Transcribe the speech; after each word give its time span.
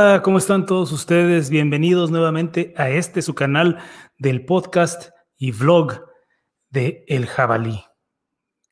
Hola, 0.00 0.22
¿cómo 0.22 0.38
están 0.38 0.64
todos 0.64 0.92
ustedes? 0.92 1.50
Bienvenidos 1.50 2.12
nuevamente 2.12 2.72
a 2.76 2.88
este 2.88 3.20
su 3.20 3.34
canal 3.34 3.78
del 4.16 4.44
podcast 4.44 5.10
y 5.36 5.50
vlog 5.50 6.04
de 6.70 7.04
El 7.08 7.26
Jabalí. 7.26 7.82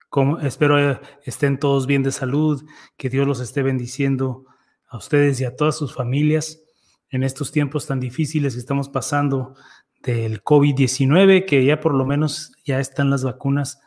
Como, 0.08 0.38
espero 0.38 1.00
estén 1.24 1.58
todos 1.58 1.88
bien 1.88 2.04
de 2.04 2.12
salud, 2.12 2.64
que 2.96 3.10
Dios 3.10 3.26
los 3.26 3.40
esté 3.40 3.64
bendiciendo 3.64 4.44
a 4.86 4.98
ustedes 4.98 5.40
y 5.40 5.44
a 5.44 5.56
todas 5.56 5.76
sus 5.76 5.92
familias 5.92 6.62
en 7.10 7.24
estos 7.24 7.50
tiempos 7.50 7.88
tan 7.88 7.98
difíciles 7.98 8.54
que 8.54 8.60
estamos 8.60 8.88
pasando 8.88 9.56
del 10.04 10.44
COVID-19, 10.44 11.44
que 11.44 11.64
ya 11.64 11.80
por 11.80 11.94
lo 11.94 12.06
menos 12.06 12.52
ya 12.64 12.78
están 12.78 13.10
las 13.10 13.24
vacunas 13.24 13.80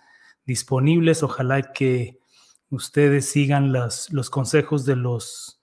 disponibles. 0.45 1.23
Ojalá 1.23 1.71
que 1.71 2.19
ustedes 2.69 3.29
sigan 3.29 3.71
las, 3.71 4.11
los 4.11 4.29
consejos 4.29 4.83
de 4.83 4.97
los 4.97 5.58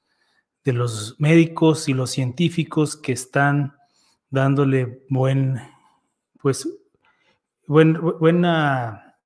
de 0.66 0.72
los 0.72 1.14
médicos 1.20 1.88
y 1.88 1.94
los 1.94 2.10
científicos 2.10 2.96
que 2.96 3.12
están 3.12 3.76
dándole 4.30 5.04
buen, 5.08 5.60
pues, 6.42 6.68
buen, 7.68 8.00
buena, 8.00 9.16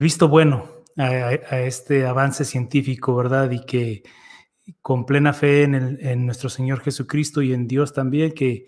visto 0.00 0.26
bueno 0.26 0.68
a, 0.96 1.32
este 1.60 2.06
avance 2.06 2.44
científico, 2.44 3.14
¿verdad? 3.14 3.52
Y 3.52 3.64
que 3.64 4.02
con 4.80 5.06
plena 5.06 5.32
fe 5.32 5.62
en, 5.62 5.76
el, 5.76 6.04
en, 6.04 6.26
nuestro 6.26 6.48
Señor 6.50 6.80
Jesucristo 6.80 7.40
y 7.40 7.52
en 7.52 7.68
Dios 7.68 7.92
también, 7.92 8.32
que, 8.32 8.66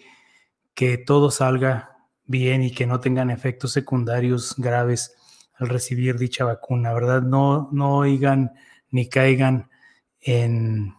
que 0.74 0.96
todo 0.96 1.32
salga 1.32 1.96
bien 2.24 2.62
y 2.62 2.70
que 2.70 2.86
no 2.86 3.00
tengan 3.00 3.30
efectos 3.30 3.72
secundarios 3.72 4.54
graves 4.56 5.16
al 5.54 5.68
recibir 5.68 6.18
dicha 6.18 6.44
vacuna, 6.44 6.92
¿verdad? 6.92 7.22
No, 7.22 7.68
no 7.72 7.96
oigan 7.96 8.52
ni 8.90 9.08
caigan 9.08 9.70
en 10.20 10.94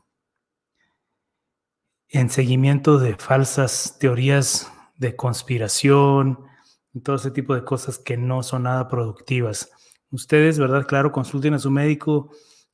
en 2.09 2.30
seguimiento 2.30 2.98
de 2.98 3.16
falsas 3.16 3.98
teorías 4.00 4.72
de 4.98 5.16
conspiración 5.16 6.39
y 6.94 7.02
todo 7.02 7.17
ese 7.17 7.31
tipo 7.31 7.53
de 7.56 7.64
cosas 7.64 7.98
que 7.98 8.17
no 8.17 8.44
son 8.44 8.64
nada 8.64 8.88
productivas. 8.88 9.72
Ustedes, 10.11 10.59
¿verdad? 10.59 10.86
Claro, 10.88 11.11
consulten 11.11 11.53
a 11.53 11.59
su 11.59 11.72
médico, 11.72 12.31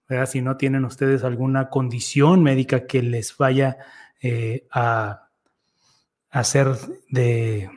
¿verdad? 0.08 0.28
Si 0.28 0.42
no 0.42 0.58
tienen 0.58 0.86
ustedes 0.86 1.24
alguna 1.24 1.70
condición 1.70 2.44
médica 2.44 2.86
que 2.86 3.02
les 3.02 3.36
vaya 3.38 3.78
eh, 4.22 4.68
a 4.72 5.30
hacer 6.30 6.76
de 7.10 7.70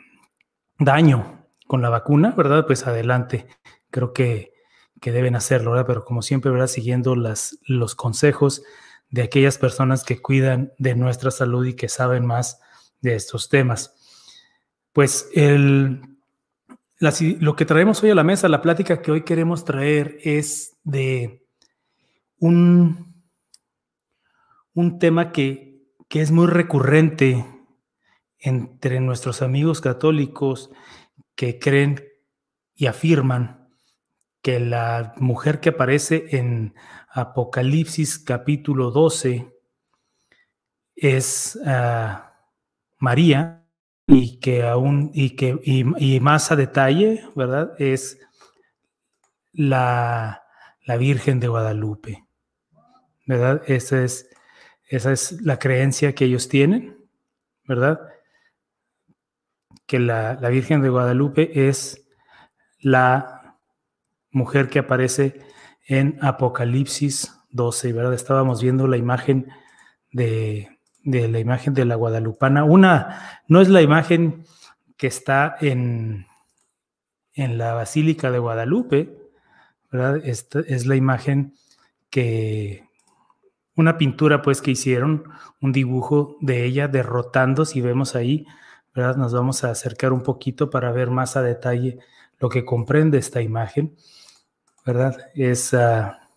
daño 0.78 1.46
con 1.66 1.80
la 1.80 1.88
vacuna, 1.88 2.34
¿verdad? 2.36 2.66
Pues 2.66 2.86
adelante. 2.86 3.46
Creo 3.90 4.12
que, 4.12 4.52
que 5.00 5.12
deben 5.12 5.36
hacerlo, 5.36 5.70
¿verdad? 5.70 5.86
Pero 5.86 6.04
como 6.04 6.20
siempre, 6.20 6.50
¿verdad? 6.50 6.66
Siguiendo 6.66 7.16
las, 7.16 7.58
los 7.66 7.94
consejos 7.94 8.62
de 9.14 9.22
aquellas 9.22 9.58
personas 9.58 10.02
que 10.02 10.20
cuidan 10.20 10.72
de 10.76 10.96
nuestra 10.96 11.30
salud 11.30 11.64
y 11.64 11.74
que 11.74 11.88
saben 11.88 12.26
más 12.26 12.60
de 13.00 13.14
estos 13.14 13.48
temas. 13.48 13.94
Pues 14.92 15.28
el, 15.34 16.00
lo 16.98 17.54
que 17.54 17.64
traemos 17.64 18.02
hoy 18.02 18.10
a 18.10 18.16
la 18.16 18.24
mesa, 18.24 18.48
la 18.48 18.60
plática 18.60 19.00
que 19.00 19.12
hoy 19.12 19.22
queremos 19.22 19.64
traer 19.64 20.18
es 20.24 20.78
de 20.82 21.46
un, 22.40 23.14
un 24.72 24.98
tema 24.98 25.30
que, 25.30 25.86
que 26.08 26.20
es 26.20 26.32
muy 26.32 26.48
recurrente 26.48 27.46
entre 28.40 28.98
nuestros 28.98 29.42
amigos 29.42 29.80
católicos 29.80 30.72
que 31.36 31.60
creen 31.60 32.02
y 32.74 32.86
afirman 32.86 33.68
que 34.42 34.58
la 34.58 35.14
mujer 35.18 35.60
que 35.60 35.68
aparece 35.68 36.36
en 36.36 36.74
Apocalipsis 37.16 38.18
capítulo 38.18 38.90
12 38.90 39.48
es 40.96 41.56
ah, 41.64 42.34
María 42.98 43.64
y 44.08 44.40
que 44.40 44.64
aún 44.64 45.12
y 45.14 45.36
que 45.36 45.56
y, 45.62 46.18
más 46.18 46.50
a 46.50 46.56
detalle, 46.56 47.24
¿verdad? 47.36 47.72
Es 47.78 48.18
la, 49.52 50.42
la, 50.84 50.96
Virgen 50.96 51.38
de 51.38 51.46
Guadalupe, 51.46 52.24
¿verdad? 53.26 53.62
Esa 53.68 54.02
es, 54.02 54.28
esa 54.88 55.12
es 55.12 55.40
la 55.40 55.60
creencia 55.60 56.16
que 56.16 56.24
ellos 56.24 56.48
tienen, 56.48 56.98
¿verdad? 57.62 58.00
Que 59.86 60.00
la, 60.00 60.34
la 60.34 60.48
Virgen 60.48 60.82
de 60.82 60.88
Guadalupe 60.88 61.68
es 61.68 62.08
la 62.80 63.56
mujer 64.32 64.68
que 64.68 64.80
aparece 64.80 65.53
en 65.86 66.18
Apocalipsis 66.22 67.34
12, 67.50 67.92
¿verdad? 67.92 68.14
Estábamos 68.14 68.62
viendo 68.62 68.86
la 68.86 68.96
imagen 68.96 69.48
de, 70.12 70.78
la 71.04 71.38
imagen 71.38 71.74
de 71.74 71.84
la 71.84 71.94
guadalupana. 71.94 72.64
Una, 72.64 73.42
no 73.48 73.60
es 73.60 73.68
la 73.68 73.82
imagen 73.82 74.44
que 74.96 75.06
está 75.06 75.56
en, 75.60 76.26
en 77.34 77.58
la 77.58 77.74
Basílica 77.74 78.30
de 78.30 78.38
Guadalupe, 78.38 79.18
es 80.24 80.86
la 80.86 80.96
imagen 80.96 81.54
que, 82.10 82.84
una 83.76 83.98
pintura 83.98 84.42
pues 84.42 84.60
que 84.62 84.70
hicieron, 84.70 85.24
un 85.60 85.72
dibujo 85.72 86.36
de 86.40 86.64
ella 86.64 86.88
derrotando, 86.88 87.64
si 87.64 87.80
vemos 87.80 88.14
ahí, 88.14 88.46
¿verdad? 88.94 89.16
Nos 89.16 89.32
vamos 89.32 89.64
a 89.64 89.70
acercar 89.70 90.12
un 90.12 90.22
poquito 90.22 90.70
para 90.70 90.92
ver 90.92 91.10
más 91.10 91.36
a 91.36 91.42
detalle 91.42 91.98
lo 92.38 92.48
que 92.48 92.64
comprende 92.64 93.18
esta 93.18 93.42
imagen. 93.42 93.96
¿Verdad? 94.84 95.16
Es, 95.34 95.74
ah, 95.74 96.28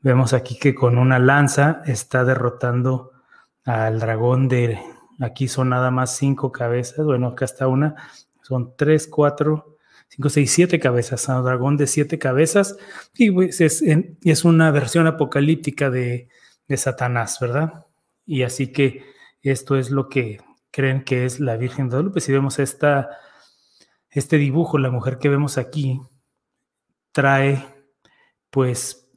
vemos 0.00 0.32
aquí 0.32 0.58
que 0.58 0.74
con 0.74 0.98
una 0.98 1.18
lanza 1.18 1.82
está 1.86 2.24
derrotando 2.24 3.12
al 3.64 4.00
dragón 4.00 4.48
de, 4.48 4.78
aquí 5.20 5.48
son 5.48 5.70
nada 5.70 5.90
más 5.90 6.16
cinco 6.16 6.52
cabezas, 6.52 7.04
bueno, 7.04 7.28
acá 7.28 7.44
está 7.44 7.66
una, 7.68 7.94
son 8.42 8.74
tres, 8.76 9.06
cuatro, 9.06 9.78
cinco, 10.08 10.28
seis, 10.28 10.52
siete 10.52 10.78
cabezas, 10.78 11.28
un 11.28 11.44
dragón 11.44 11.76
de 11.76 11.86
siete 11.86 12.18
cabezas, 12.18 12.76
y 13.14 13.30
pues 13.30 13.60
es, 13.60 13.82
es 14.22 14.44
una 14.44 14.70
versión 14.70 15.06
apocalíptica 15.06 15.90
de, 15.90 16.28
de 16.68 16.76
Satanás, 16.76 17.38
¿verdad? 17.40 17.86
Y 18.26 18.42
así 18.42 18.72
que 18.72 19.04
esto 19.42 19.76
es 19.76 19.90
lo 19.90 20.08
que 20.08 20.40
creen 20.70 21.04
que 21.04 21.24
es 21.24 21.40
la 21.40 21.56
Virgen 21.56 21.88
de 21.88 21.96
Guadalupe. 21.96 22.20
Si 22.20 22.32
vemos 22.32 22.58
esta, 22.58 23.10
este 24.10 24.38
dibujo, 24.38 24.78
la 24.78 24.90
mujer 24.90 25.18
que 25.18 25.28
vemos 25.28 25.58
aquí, 25.58 26.00
trae, 27.14 27.64
pues 28.50 29.08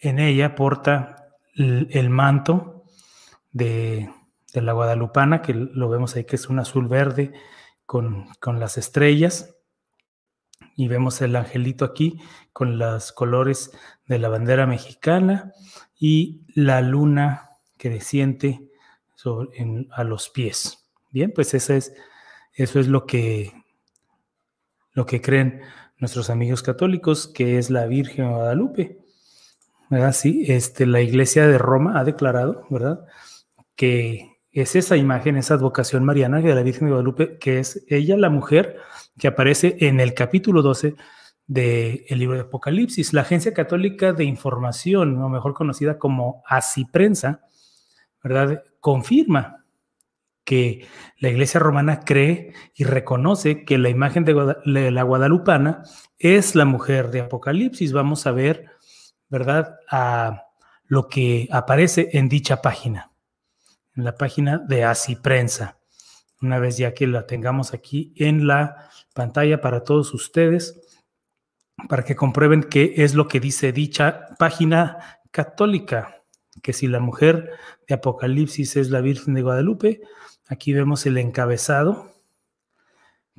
en 0.00 0.18
ella 0.18 0.56
porta 0.56 1.28
el, 1.54 2.10
manto 2.10 2.84
de, 3.52 4.10
la 4.52 4.72
guadalupana, 4.72 5.40
que 5.40 5.54
lo 5.54 5.88
vemos 5.88 6.14
ahí 6.16 6.24
que 6.24 6.36
es 6.36 6.48
un 6.48 6.58
azul 6.58 6.88
verde 6.88 7.32
con, 7.86 8.26
con 8.40 8.60
las 8.60 8.76
estrellas. 8.76 9.54
Y 10.76 10.88
vemos 10.88 11.20
el 11.22 11.34
angelito 11.34 11.84
aquí 11.84 12.20
con 12.52 12.78
los 12.78 13.12
colores 13.12 13.72
de 14.06 14.18
la 14.18 14.28
bandera 14.28 14.66
mexicana 14.66 15.52
y 15.98 16.42
la 16.54 16.80
luna 16.80 17.50
que 17.76 17.88
desciende 17.90 18.68
a 19.90 20.04
los 20.04 20.28
pies. 20.28 20.88
Bien, 21.10 21.32
pues 21.32 21.54
eso 21.54 21.72
es, 21.74 21.92
eso 22.52 22.80
es 22.80 22.88
lo 22.88 23.06
que, 23.06 23.52
lo 24.92 25.06
que 25.06 25.20
creen 25.20 25.62
nuestros 25.98 26.30
amigos 26.30 26.62
católicos, 26.62 27.28
que 27.28 27.58
es 27.58 27.70
la 27.70 27.86
Virgen 27.86 28.30
Guadalupe. 28.30 28.98
¿verdad? 29.90 30.12
Sí, 30.12 30.44
este, 30.48 30.86
la 30.86 31.00
Iglesia 31.00 31.46
de 31.46 31.58
Roma 31.58 31.98
ha 31.98 32.04
declarado, 32.04 32.64
¿verdad? 32.70 33.06
Que 33.74 34.38
es 34.52 34.76
esa 34.76 34.96
imagen, 34.96 35.36
esa 35.36 35.54
advocación 35.54 36.04
mariana 36.04 36.40
de 36.40 36.54
la 36.54 36.62
Virgen 36.62 36.86
de 36.86 36.92
Guadalupe, 36.92 37.38
que 37.38 37.58
es 37.58 37.84
ella 37.88 38.16
la 38.16 38.30
mujer 38.30 38.76
que 39.18 39.28
aparece 39.28 39.76
en 39.80 40.00
el 40.00 40.14
capítulo 40.14 40.62
12 40.62 40.94
del 41.46 42.04
libro 42.10 42.36
de 42.36 42.42
Apocalipsis. 42.42 43.12
La 43.12 43.22
Agencia 43.22 43.54
Católica 43.54 44.12
de 44.12 44.24
Información, 44.24 45.20
o 45.22 45.28
mejor 45.28 45.54
conocida 45.54 45.98
como 45.98 46.42
ACIPrensa, 46.46 47.40
¿verdad? 48.22 48.62
Confirma 48.80 49.57
que 50.48 50.88
la 51.18 51.28
iglesia 51.28 51.60
romana 51.60 52.00
cree 52.06 52.54
y 52.74 52.84
reconoce 52.84 53.66
que 53.66 53.76
la 53.76 53.90
imagen 53.90 54.24
de, 54.24 54.32
la 54.64 55.02
guadalupana 55.02 55.82
es 56.18 56.54
la 56.54 56.64
mujer 56.64 57.10
de 57.10 57.20
Apocalipsis. 57.20 57.92
Vamos 57.92 58.26
a 58.26 58.32
ver, 58.32 58.64
¿verdad?, 59.28 59.76
a 59.90 60.44
lo 60.86 61.08
que 61.08 61.48
aparece 61.52 62.08
en 62.14 62.30
dicha 62.30 62.62
página, 62.62 63.12
en 63.94 64.04
la 64.04 64.14
página 64.14 64.56
de 64.56 64.84
Así 64.84 65.16
Prensa. 65.16 65.80
Una 66.40 66.58
vez 66.58 66.78
ya 66.78 66.94
que 66.94 67.06
la 67.06 67.26
tengamos 67.26 67.74
aquí 67.74 68.14
en 68.16 68.46
la 68.46 68.88
pantalla 69.12 69.60
para 69.60 69.84
todos 69.84 70.14
ustedes, 70.14 70.80
para 71.90 72.06
que 72.06 72.16
comprueben 72.16 72.62
qué 72.62 72.94
es 72.96 73.12
lo 73.12 73.28
que 73.28 73.38
dice 73.38 73.72
dicha 73.72 74.28
página 74.38 75.20
católica, 75.30 76.22
que 76.62 76.72
si 76.72 76.86
la 76.86 77.00
mujer 77.00 77.50
de 77.86 77.96
Apocalipsis 77.96 78.76
es 78.76 78.88
la 78.88 79.02
Virgen 79.02 79.34
de 79.34 79.42
Guadalupe, 79.42 80.00
Aquí 80.48 80.72
vemos 80.72 81.04
el 81.04 81.18
encabezado. 81.18 82.10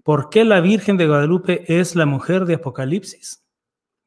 ¿Por 0.04 0.30
qué 0.30 0.46
la 0.46 0.62
Virgen 0.62 0.96
de 0.96 1.08
Guadalupe 1.08 1.64
es 1.68 1.96
la 1.96 2.06
mujer 2.06 2.46
de 2.46 2.56
Apocalipsis? 2.56 3.44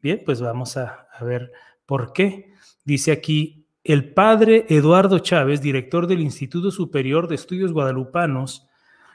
Bien, 0.00 0.22
pues 0.24 0.40
vamos 0.40 0.76
a, 0.76 1.08
ver 1.20 1.52
por 1.84 2.12
qué. 2.12 2.52
Dice 2.84 3.10
aquí 3.12 3.66
el 3.82 4.12
padre 4.12 4.66
Eduardo 4.68 5.18
Chávez, 5.18 5.60
director 5.60 6.06
del 6.06 6.20
Instituto 6.20 6.70
Superior 6.70 7.26
de 7.26 7.34
Estudios 7.34 7.72
Guadalupanos 7.72 8.68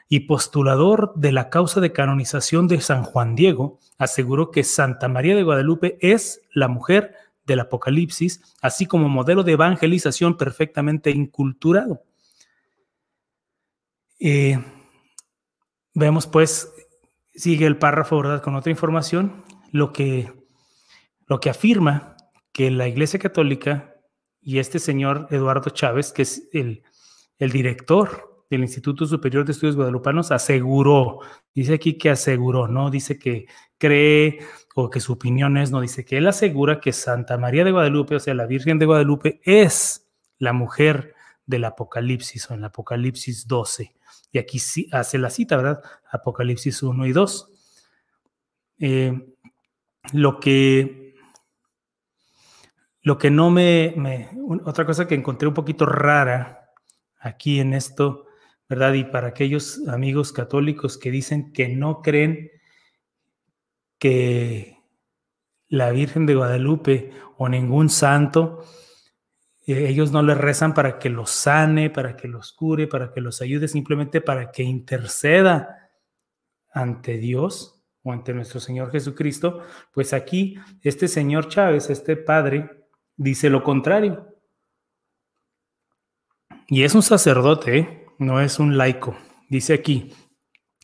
y 0.08 0.20
postulador 0.20 1.12
de 1.16 1.32
la 1.32 1.48
causa 1.48 1.80
de 1.80 1.92
canonización 1.92 2.68
de 2.68 2.80
San 2.82 3.04
Juan 3.04 3.34
Diego, 3.34 3.78
aseguró 3.96 4.50
que 4.50 4.64
Santa 4.64 5.08
María 5.08 5.34
de 5.34 5.42
Guadalupe 5.42 5.98
es 6.00 6.42
la 6.52 6.68
mujer 6.68 7.14
del 7.46 7.60
Apocalipsis, 7.60 8.42
así 8.60 8.84
como 8.84 9.08
modelo 9.08 9.42
de 9.42 9.52
evangelización 9.52 10.36
perfectamente 10.36 11.10
inculturado. 11.10 12.02
Eh, 14.18 14.58
vemos 15.94 16.26
pues, 16.26 16.72
sigue 17.34 17.66
el 17.66 17.78
párrafo, 17.78 18.16
¿verdad? 18.18 18.42
Con 18.42 18.54
otra 18.56 18.70
información, 18.70 19.44
lo 19.72 19.92
que, 19.92 20.32
lo 21.26 21.40
que 21.40 21.50
afirma 21.50 22.16
que 22.52 22.70
la 22.70 22.88
Iglesia 22.88 23.18
Católica 23.18 23.94
y 24.40 24.58
este 24.58 24.78
señor 24.78 25.28
Eduardo 25.30 25.70
Chávez, 25.70 26.12
que 26.12 26.22
es 26.22 26.48
el, 26.52 26.82
el 27.38 27.50
director 27.50 28.44
del 28.50 28.62
Instituto 28.62 29.06
Superior 29.06 29.44
de 29.44 29.52
Estudios 29.52 29.76
Guadalupanos, 29.76 30.32
aseguró, 30.32 31.20
dice 31.54 31.74
aquí 31.74 31.98
que 31.98 32.10
aseguró, 32.10 32.66
no 32.66 32.90
dice 32.90 33.18
que 33.18 33.46
cree 33.76 34.38
o 34.74 34.90
que 34.90 35.00
su 35.00 35.12
opinión 35.12 35.56
es, 35.58 35.70
no 35.70 35.80
dice 35.80 36.04
que 36.04 36.16
él 36.16 36.26
asegura 36.26 36.80
que 36.80 36.92
Santa 36.92 37.36
María 37.36 37.64
de 37.64 37.72
Guadalupe, 37.72 38.16
o 38.16 38.20
sea, 38.20 38.34
la 38.34 38.46
Virgen 38.46 38.78
de 38.78 38.86
Guadalupe, 38.86 39.40
es 39.44 40.08
la 40.38 40.52
mujer 40.52 41.14
del 41.46 41.64
Apocalipsis 41.64 42.50
o 42.50 42.54
en 42.54 42.60
el 42.60 42.66
Apocalipsis 42.66 43.46
12. 43.46 43.94
Y 44.32 44.38
aquí 44.38 44.58
sí 44.58 44.88
hace 44.92 45.18
la 45.18 45.30
cita, 45.30 45.56
¿verdad? 45.56 45.82
Apocalipsis 46.10 46.82
1 46.82 47.06
y 47.06 47.12
2. 47.12 47.50
Eh, 48.80 49.34
lo 50.12 50.40
que 50.40 51.08
lo 53.02 53.16
que 53.16 53.30
no 53.30 53.50
me, 53.50 53.94
me, 53.96 54.28
otra 54.64 54.84
cosa 54.84 55.08
que 55.08 55.14
encontré 55.14 55.48
un 55.48 55.54
poquito 55.54 55.86
rara 55.86 56.72
aquí 57.18 57.58
en 57.58 57.72
esto, 57.72 58.26
¿verdad? 58.68 58.92
Y 58.92 59.04
para 59.04 59.28
aquellos 59.28 59.86
amigos 59.88 60.32
católicos 60.32 60.98
que 60.98 61.10
dicen 61.10 61.52
que 61.52 61.68
no 61.68 62.02
creen 62.02 62.50
que 63.98 64.78
la 65.68 65.90
Virgen 65.90 66.26
de 66.26 66.34
Guadalupe 66.34 67.12
o 67.36 67.48
ningún 67.48 67.88
santo, 67.88 68.64
eh, 69.68 69.86
ellos 69.86 70.12
no 70.12 70.22
le 70.22 70.34
rezan 70.34 70.72
para 70.72 70.98
que 70.98 71.10
los 71.10 71.28
sane, 71.30 71.90
para 71.90 72.16
que 72.16 72.26
los 72.26 72.52
cure, 72.52 72.86
para 72.86 73.12
que 73.12 73.20
los 73.20 73.42
ayude, 73.42 73.68
simplemente 73.68 74.22
para 74.22 74.50
que 74.50 74.62
interceda 74.62 75.90
ante 76.72 77.18
Dios 77.18 77.84
o 78.02 78.12
ante 78.12 78.32
nuestro 78.32 78.60
Señor 78.60 78.90
Jesucristo. 78.90 79.60
Pues 79.92 80.14
aquí 80.14 80.56
este 80.82 81.06
señor 81.06 81.48
Chávez, 81.48 81.90
este 81.90 82.16
padre, 82.16 82.86
dice 83.14 83.50
lo 83.50 83.62
contrario. 83.62 84.34
Y 86.68 86.84
es 86.84 86.94
un 86.94 87.02
sacerdote, 87.02 87.78
¿eh? 87.78 88.06
no 88.18 88.40
es 88.40 88.58
un 88.58 88.78
laico. 88.78 89.18
Dice 89.50 89.74
aquí, 89.74 90.14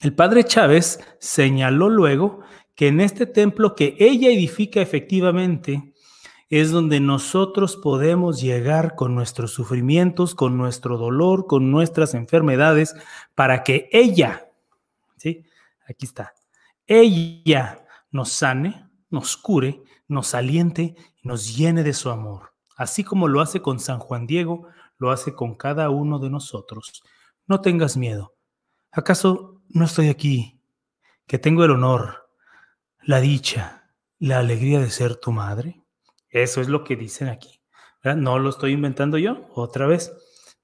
el 0.02 0.14
padre 0.14 0.44
Chávez 0.44 1.00
señaló 1.20 1.88
luego 1.88 2.40
que 2.74 2.88
en 2.88 3.00
este 3.00 3.24
templo 3.24 3.74
que 3.74 3.96
ella 3.98 4.28
edifica 4.28 4.82
efectivamente 4.82 5.93
es 6.60 6.70
donde 6.70 7.00
nosotros 7.00 7.76
podemos 7.76 8.40
llegar 8.40 8.94
con 8.94 9.14
nuestros 9.14 9.52
sufrimientos, 9.52 10.34
con 10.34 10.56
nuestro 10.56 10.98
dolor, 10.98 11.46
con 11.46 11.70
nuestras 11.70 12.14
enfermedades, 12.14 12.94
para 13.34 13.62
que 13.62 13.88
ella, 13.92 14.50
¿sí? 15.16 15.44
Aquí 15.88 16.06
está, 16.06 16.34
ella 16.86 17.84
nos 18.10 18.30
sane, 18.32 18.88
nos 19.10 19.36
cure, 19.36 19.82
nos 20.08 20.34
aliente 20.34 20.96
nos 21.24 21.56
llene 21.56 21.82
de 21.82 21.94
su 21.94 22.10
amor. 22.10 22.52
Así 22.76 23.02
como 23.02 23.26
lo 23.26 23.40
hace 23.40 23.62
con 23.62 23.80
San 23.80 23.98
Juan 23.98 24.26
Diego, 24.26 24.68
lo 24.98 25.10
hace 25.10 25.34
con 25.34 25.54
cada 25.54 25.90
uno 25.90 26.18
de 26.18 26.30
nosotros. 26.30 27.02
No 27.46 27.60
tengas 27.60 27.96
miedo. 27.96 28.34
¿Acaso 28.92 29.62
no 29.68 29.86
estoy 29.86 30.08
aquí, 30.08 30.60
que 31.26 31.38
tengo 31.38 31.64
el 31.64 31.72
honor, 31.72 32.28
la 33.02 33.20
dicha, 33.20 33.90
la 34.18 34.38
alegría 34.38 34.78
de 34.80 34.90
ser 34.90 35.16
tu 35.16 35.32
madre. 35.32 35.83
Eso 36.34 36.60
es 36.60 36.68
lo 36.68 36.84
que 36.84 36.96
dicen 36.96 37.28
aquí. 37.28 37.60
No 38.02 38.38
lo 38.38 38.50
estoy 38.50 38.72
inventando 38.72 39.16
yo, 39.16 39.48
otra 39.54 39.86
vez. 39.86 40.12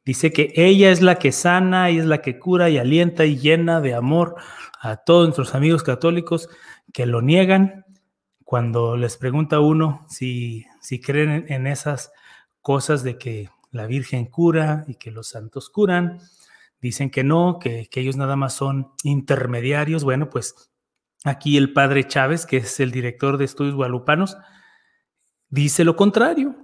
Dice 0.05 0.33
que 0.33 0.53
ella 0.55 0.91
es 0.91 1.01
la 1.01 1.15
que 1.15 1.33
sana 1.33 1.91
y 1.91 1.99
es 1.99 2.05
la 2.05 2.21
que 2.21 2.39
cura 2.39 2.69
y 2.69 2.77
alienta 2.77 3.25
y 3.25 3.39
llena 3.39 3.81
de 3.81 3.95
amor 3.95 4.35
a 4.81 4.97
todos 4.97 5.25
nuestros 5.29 5.55
amigos 5.55 5.83
católicos 5.83 6.51
que 6.93 7.07
lo 7.07 7.23
niegan 7.23 7.87
cuando 8.45 8.97
les 8.97 9.17
pregunta 9.17 9.61
uno 9.61 10.05
si, 10.09 10.67
si 10.83 11.01
creen 11.01 11.47
en 11.49 11.67
esas 11.67 12.13
cosas 12.61 13.03
de 13.03 13.17
que 13.17 13.49
la 13.71 13.87
Virgen 13.87 14.27
cura 14.27 14.85
y 14.87 14.97
que 14.97 15.11
los 15.11 15.29
santos 15.29 15.71
curan. 15.71 16.19
Dicen 16.83 17.11
que 17.11 17.25
no, 17.25 17.59
que, 17.59 17.89
que 17.91 18.01
ellos 18.01 18.17
nada 18.17 18.37
más 18.37 18.53
son 18.53 18.93
intermediarios. 19.03 20.05
Bueno, 20.05 20.29
pues 20.29 20.71
Aquí 21.25 21.59
el 21.59 21.75
padre 21.75 22.07
Chávez, 22.07 22.47
que 22.47 22.59
es 22.59 22.81
el 22.81 22.93
director 22.93 23.37
de 23.37 23.45
estudios 23.45 23.75
guadalupanos, 23.75 24.39
dice 25.51 25.85
lo 25.85 25.97
contrario. 25.97 26.57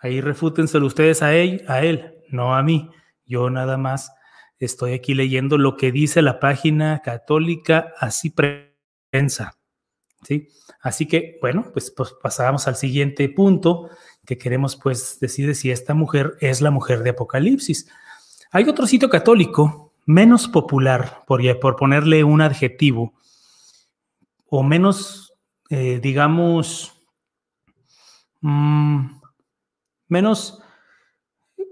Ahí 0.00 0.20
refútenselo 0.20 0.86
ustedes 0.86 1.22
a 1.22 1.34
él, 1.34 1.64
a 1.68 1.82
él, 1.82 2.14
no 2.30 2.54
a 2.56 2.62
mí. 2.62 2.90
Yo 3.26 3.50
nada 3.50 3.76
más 3.76 4.12
estoy 4.58 4.94
aquí 4.94 5.14
leyendo 5.14 5.58
lo 5.58 5.76
que 5.76 5.92
dice 5.92 6.22
la 6.22 6.40
página 6.40 7.00
católica 7.00 7.92
así 7.98 8.30
prensa. 8.30 9.58
¿sí? 10.22 10.48
Así 10.80 11.06
que, 11.06 11.38
bueno, 11.40 11.66
pues, 11.72 11.90
pues 11.90 12.14
pasamos 12.22 12.66
al 12.66 12.76
siguiente 12.76 13.28
punto 13.28 13.90
que 14.26 14.38
queremos 14.38 14.76
pues 14.76 15.18
decir 15.20 15.54
si 15.54 15.70
esta 15.70 15.94
mujer 15.94 16.36
es 16.40 16.60
la 16.60 16.70
mujer 16.70 17.02
de 17.02 17.10
Apocalipsis. 17.10 17.88
Hay 18.50 18.64
otro 18.68 18.86
sitio 18.86 19.10
católico 19.10 19.92
menos 20.06 20.48
popular, 20.48 21.22
por, 21.26 21.40
por 21.60 21.76
ponerle 21.76 22.24
un 22.24 22.40
adjetivo, 22.40 23.14
o 24.46 24.62
menos, 24.62 25.34
eh, 25.68 26.00
digamos, 26.02 26.99
mm, 28.40 29.20
menos 30.08 30.62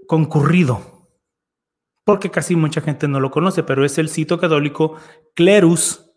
concurrido, 0.07 1.09
porque 2.03 2.31
casi 2.31 2.55
mucha 2.55 2.81
gente 2.81 3.07
no 3.07 3.19
lo 3.19 3.31
conoce, 3.31 3.63
pero 3.63 3.85
es 3.85 3.97
el 3.97 4.09
sitio 4.09 4.39
católico 4.39 4.95
clerus.org. 5.35 6.09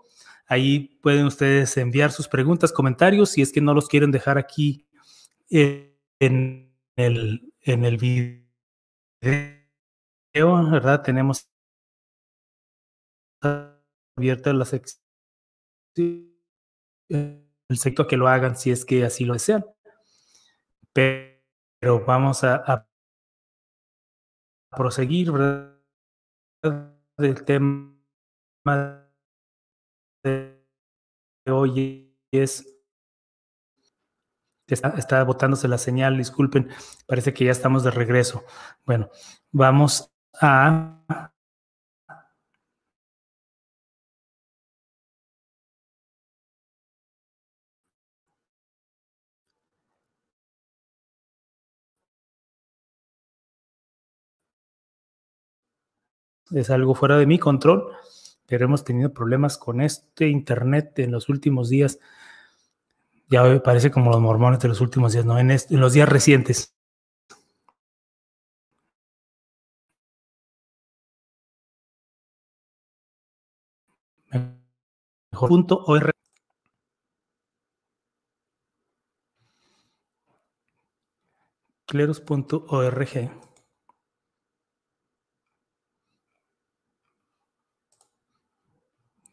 Ahí 0.48 1.00
pueden 1.02 1.26
ustedes 1.26 1.76
enviar 1.78 2.12
sus 2.12 2.28
preguntas, 2.28 2.72
comentarios, 2.72 3.32
si 3.32 3.42
es 3.42 3.52
que 3.52 3.62
no 3.62 3.74
los 3.74 3.88
quieren 3.88 4.12
dejar 4.12 4.38
aquí 4.38 4.86
eh, 5.50 5.98
en, 6.20 6.72
el, 6.96 7.52
en 7.62 7.86
el 7.86 7.98
video, 7.98 8.44
¿verdad? 10.70 11.02
Tenemos 11.04 11.50
abierta 14.18 14.54
la 14.54 14.66
sección 14.66 15.02
el 17.72 17.78
sector 17.78 18.08
que 18.08 18.18
lo 18.18 18.28
hagan 18.28 18.56
si 18.56 18.72
es 18.72 18.86
que 18.86 19.06
así 19.06 19.26
lo 19.26 19.34
desean. 19.34 19.66
Pero 20.94 22.06
vamos 22.06 22.44
a, 22.44 22.88
proseguir, 24.76 25.32
¿verdad? 25.32 25.78
El 27.18 27.44
tema 27.46 27.96
de 30.24 30.62
hoy 31.48 32.16
es 32.32 32.68
Está, 34.68 34.94
está, 34.98 35.22
botándose 35.26 35.68
la 35.68 35.78
señal, 35.78 36.18
disculpen, 36.18 36.70
parece 37.06 37.34
que 37.34 37.44
ya 37.44 37.52
estamos 37.52 37.84
de 37.84 37.92
regreso. 37.92 38.46
Bueno, 38.86 39.10
vamos 39.52 40.14
a 40.40 41.31
es 56.54 56.70
algo 56.70 56.96
fuera 56.96 57.18
de 57.18 57.26
mi 57.26 57.40
control, 57.40 57.86
pero 58.46 58.66
hemos 58.66 58.84
tenido 58.84 59.14
problemas 59.14 59.58
con 59.58 59.82
este 59.82 60.28
internet 60.28 61.00
en 61.00 61.12
los 61.12 61.30
últimos 61.30 61.70
días. 61.70 62.00
Ya 63.30 63.64
parece 63.64 63.90
como 63.92 64.12
los 64.12 64.22
mormones 64.22 64.60
de 64.60 64.68
los 64.68 64.82
últimos 64.82 65.14
días, 65.14 65.26
¿no? 65.26 65.40
En, 65.40 65.52
en 65.52 65.80
los 65.80 65.94
días 65.94 66.10
recientes. 66.10 66.76
Mejor.org. 75.32 76.12
Cleros.org. 81.88 83.51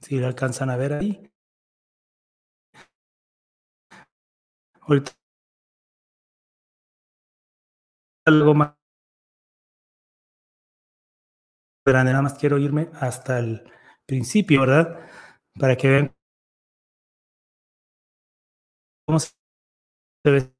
Si 0.09 0.19
lo 0.19 0.27
alcanzan 0.27 0.71
a 0.71 0.77
ver 0.79 0.95
ahí. 0.95 1.31
Algo 8.27 8.55
más. 8.55 8.75
Pero 11.85 12.03
nada 12.05 12.23
más 12.23 12.39
quiero 12.39 12.57
irme 12.57 12.89
hasta 12.95 13.39
el 13.39 13.71
principio, 14.07 14.63
¿verdad? 14.63 14.99
Para 15.61 15.77
que 15.77 15.89
vean 15.89 16.17
cómo 19.05 19.19
se 19.21 19.31
ve. 20.25 20.55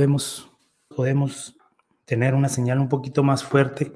Podemos, 0.00 0.50
podemos 0.88 1.58
tener 2.06 2.34
una 2.34 2.48
señal 2.48 2.78
un 2.78 2.88
poquito 2.88 3.22
más 3.22 3.44
fuerte 3.44 3.92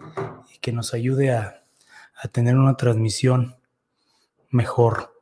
y 0.55 0.59
que 0.59 0.71
nos 0.71 0.93
ayude 0.93 1.33
a, 1.33 1.65
a 2.15 2.29
tener 2.29 2.57
una 2.57 2.77
transmisión 2.77 3.57
mejor, 4.51 5.19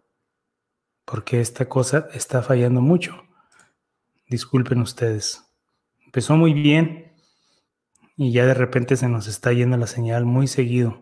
porque 1.05 1.41
esta 1.41 1.69
cosa 1.69 2.09
está 2.15 2.43
fallando 2.43 2.81
mucho. 2.81 3.15
Disculpen 4.29 4.81
ustedes. 4.81 5.45
Empezó 6.05 6.35
muy 6.35 6.53
bien 6.53 7.13
y 8.17 8.33
ya 8.33 8.45
de 8.45 8.55
repente 8.55 8.97
se 8.97 9.09
nos 9.09 9.29
está 9.29 9.53
yendo 9.53 9.77
la 9.77 9.87
señal 9.87 10.25
muy 10.25 10.49
seguido. 10.49 11.02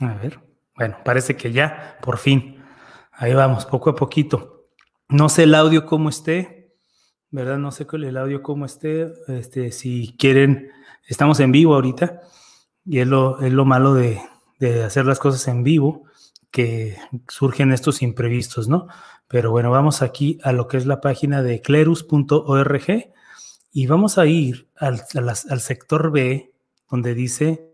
A 0.00 0.14
ver, 0.14 0.40
bueno, 0.76 0.96
parece 1.04 1.36
que 1.36 1.52
ya, 1.52 1.98
por 2.00 2.18
fin. 2.18 2.62
Ahí 3.12 3.34
vamos, 3.34 3.66
poco 3.66 3.90
a 3.90 3.94
poquito. 3.96 4.68
No 5.08 5.28
sé 5.28 5.44
el 5.44 5.54
audio 5.54 5.86
cómo 5.86 6.08
esté, 6.08 6.76
¿verdad? 7.30 7.58
No 7.58 7.72
sé 7.72 7.86
el 7.92 8.16
audio 8.16 8.42
cómo 8.42 8.64
esté. 8.64 9.12
Este, 9.26 9.72
si 9.72 10.14
quieren, 10.18 10.70
estamos 11.06 11.40
en 11.40 11.50
vivo 11.50 11.74
ahorita 11.74 12.20
y 12.84 13.00
es 13.00 13.06
lo, 13.08 13.40
es 13.40 13.52
lo 13.52 13.64
malo 13.64 13.94
de, 13.94 14.20
de 14.58 14.84
hacer 14.84 15.04
las 15.04 15.18
cosas 15.18 15.48
en 15.48 15.62
vivo, 15.62 16.04
que 16.50 16.96
surgen 17.28 17.72
estos 17.72 18.02
imprevistos, 18.02 18.68
¿no? 18.68 18.86
Pero 19.26 19.50
bueno, 19.50 19.70
vamos 19.70 20.00
aquí 20.00 20.38
a 20.42 20.52
lo 20.52 20.68
que 20.68 20.76
es 20.76 20.86
la 20.86 21.00
página 21.00 21.42
de 21.42 21.60
clerus.org 21.60 23.12
y 23.72 23.86
vamos 23.86 24.16
a 24.16 24.26
ir 24.26 24.68
al, 24.76 25.02
al 25.14 25.60
sector 25.60 26.10
B, 26.10 26.54
donde 26.90 27.14
dice 27.14 27.67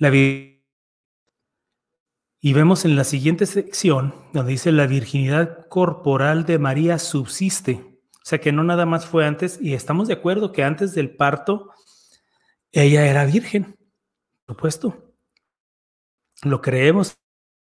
La 0.00 0.08
y 0.14 0.62
vemos 2.54 2.86
en 2.86 2.96
la 2.96 3.04
siguiente 3.04 3.44
sección 3.44 4.14
donde 4.32 4.52
dice 4.52 4.72
la 4.72 4.86
virginidad 4.86 5.68
corporal 5.68 6.46
de 6.46 6.58
María 6.58 6.98
subsiste. 6.98 8.00
O 8.14 8.24
sea 8.24 8.40
que 8.40 8.50
no 8.50 8.64
nada 8.64 8.86
más 8.86 9.04
fue 9.04 9.26
antes, 9.26 9.58
y 9.60 9.74
estamos 9.74 10.08
de 10.08 10.14
acuerdo 10.14 10.52
que 10.52 10.64
antes 10.64 10.94
del 10.94 11.14
parto 11.14 11.74
ella 12.72 13.06
era 13.06 13.26
virgen, 13.26 13.76
por 14.46 14.56
supuesto. 14.56 15.12
Lo 16.44 16.62
creemos 16.62 17.18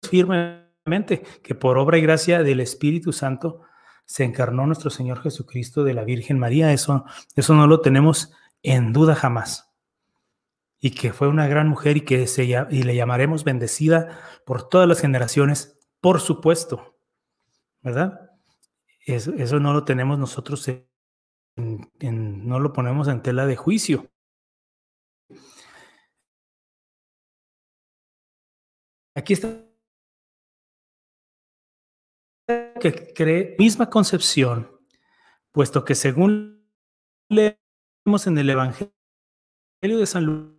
firmemente, 0.01 1.21
que 1.43 1.53
por 1.53 1.77
obra 1.77 1.99
y 1.99 2.01
gracia 2.01 2.41
del 2.41 2.59
Espíritu 2.59 3.13
Santo 3.13 3.61
se 4.05 4.23
encarnó 4.23 4.65
nuestro 4.65 4.89
Señor 4.89 5.21
Jesucristo 5.21 5.83
de 5.83 5.93
la 5.93 6.03
Virgen 6.03 6.39
María. 6.39 6.73
Eso, 6.73 7.05
eso 7.35 7.53
no 7.53 7.67
lo 7.67 7.81
tenemos 7.81 8.33
en 8.63 8.93
duda 8.93 9.13
jamás 9.13 9.74
y 10.79 10.91
que 10.91 11.13
fue 11.13 11.27
una 11.27 11.47
gran 11.47 11.67
mujer 11.67 11.97
y 11.97 12.01
que 12.01 12.27
se, 12.27 12.45
y 12.45 12.83
le 12.83 12.95
llamaremos 12.95 13.43
bendecida 13.43 14.19
por 14.45 14.67
todas 14.69 14.87
las 14.87 15.01
generaciones, 15.01 15.79
por 16.01 16.21
supuesto, 16.21 16.97
¿verdad? 17.81 18.31
Eso, 19.05 19.33
eso 19.33 19.59
no 19.59 19.73
lo 19.73 19.85
tenemos 19.85 20.19
nosotros, 20.19 20.67
en, 20.67 22.47
no 22.47 22.59
lo 22.59 22.73
ponemos 22.73 23.07
en 23.07 23.21
tela 23.21 23.45
de 23.45 23.55
juicio. 23.55 24.11
Aquí 29.15 29.33
está 29.33 29.65
que 32.79 33.13
cree 33.13 33.55
misma 33.57 33.89
concepción, 33.89 34.69
puesto 35.51 35.83
que 35.85 35.95
según 35.95 36.69
leemos 37.29 38.27
en 38.27 38.37
el 38.37 38.49
Evangelio 38.49 38.91
de 39.81 40.05
San 40.05 40.25
Lucas, 40.25 40.54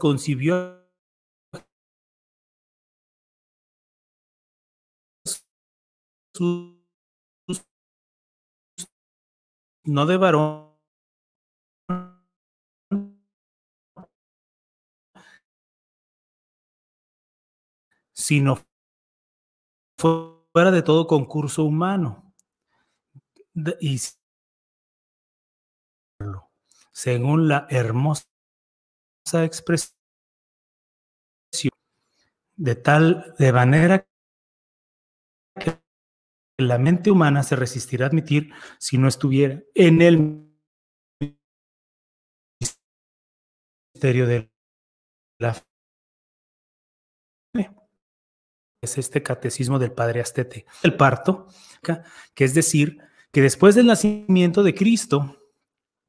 concibió 0.00 0.80
no 9.84 10.06
de 10.06 10.16
varón 10.16 10.70
sino 18.12 18.58
fuera 19.98 20.70
de 20.70 20.82
todo 20.82 21.06
concurso 21.06 21.64
humano 21.64 22.34
y 23.80 24.00
según 26.92 27.48
la 27.48 27.66
hermosa 27.68 28.24
expresión 29.34 29.94
de 32.56 32.74
tal 32.76 33.34
de 33.38 33.52
manera 33.52 34.06
que 35.58 35.80
la 36.58 36.78
mente 36.78 37.10
humana 37.10 37.42
se 37.42 37.56
resistirá 37.56 38.04
a 38.04 38.08
admitir 38.08 38.52
si 38.78 38.98
no 38.98 39.08
estuviera 39.08 39.62
en 39.74 40.02
el 40.02 40.50
misterio 43.94 44.26
de 44.26 44.50
la 45.38 45.54
fe. 45.54 45.64
Es 48.82 48.96
este 48.96 49.22
catecismo 49.22 49.78
del 49.78 49.92
padre 49.92 50.20
Astete. 50.20 50.64
El 50.82 50.96
parto, 50.96 51.46
que 52.34 52.44
es 52.44 52.54
decir, 52.54 52.98
que 53.30 53.42
después 53.42 53.74
del 53.74 53.86
nacimiento 53.86 54.62
de 54.62 54.74
Cristo, 54.74 55.36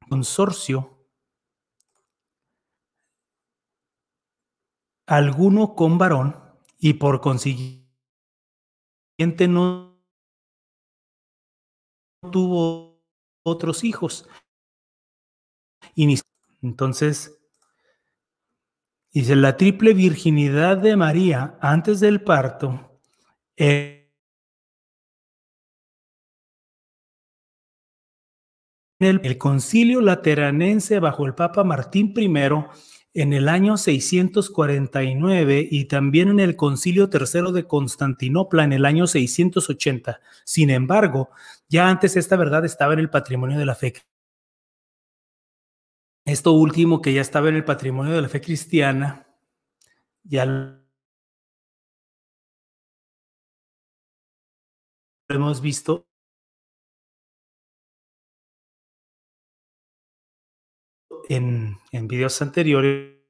consorcio 0.09 1.00
alguno 5.11 5.75
con 5.75 5.97
varón 5.97 6.37
y 6.79 6.93
por 6.93 7.19
consiguiente 7.19 7.85
no 9.49 10.01
tuvo 12.31 13.03
otros 13.43 13.83
hijos. 13.83 14.29
Entonces, 16.61 17.37
dice, 19.11 19.35
la 19.35 19.57
triple 19.57 19.93
virginidad 19.93 20.77
de 20.77 20.95
María 20.95 21.57
antes 21.59 21.99
del 21.99 22.23
parto 22.23 23.01
el, 23.57 24.09
el 28.99 29.37
concilio 29.37 29.99
lateranense 29.99 30.99
bajo 30.99 31.25
el 31.25 31.35
Papa 31.35 31.65
Martín 31.65 32.13
I 32.15 32.29
en 33.13 33.33
el 33.33 33.49
año 33.49 33.77
649 33.77 35.67
y 35.69 35.85
también 35.85 36.29
en 36.29 36.39
el 36.39 36.55
Concilio 36.55 37.09
Tercero 37.09 37.51
de 37.51 37.67
Constantinopla 37.67 38.63
en 38.63 38.73
el 38.73 38.85
año 38.85 39.07
680. 39.07 40.21
Sin 40.45 40.69
embargo, 40.69 41.29
ya 41.67 41.89
antes 41.89 42.15
esta 42.15 42.35
verdad 42.37 42.65
estaba 42.65 42.93
en 42.93 42.99
el 42.99 43.09
patrimonio 43.09 43.59
de 43.59 43.65
la 43.65 43.75
fe. 43.75 43.93
Esto 46.25 46.53
último 46.53 47.01
que 47.01 47.13
ya 47.13 47.21
estaba 47.21 47.49
en 47.49 47.55
el 47.55 47.65
patrimonio 47.65 48.13
de 48.13 48.21
la 48.21 48.29
fe 48.29 48.41
cristiana, 48.41 49.27
ya 50.23 50.45
lo 50.45 50.81
hemos 55.29 55.61
en, 61.29 61.77
en 61.91 62.07
videos 62.07 62.41
anteriores 62.41 63.21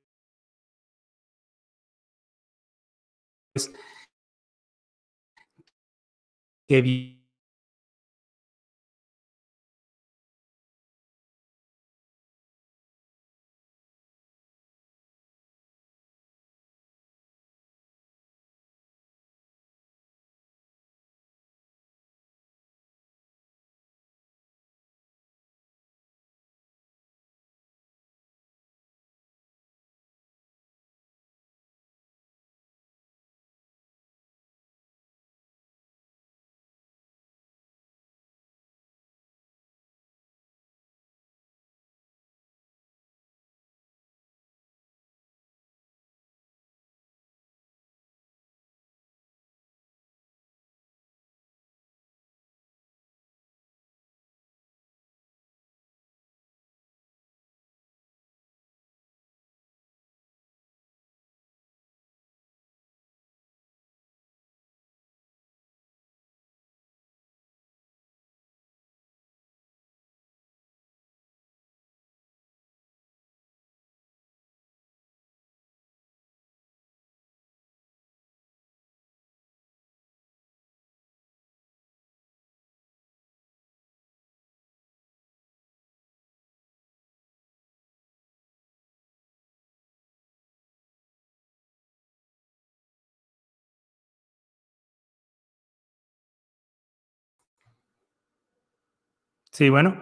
Sí, 99.52 99.70
bueno, 99.70 100.00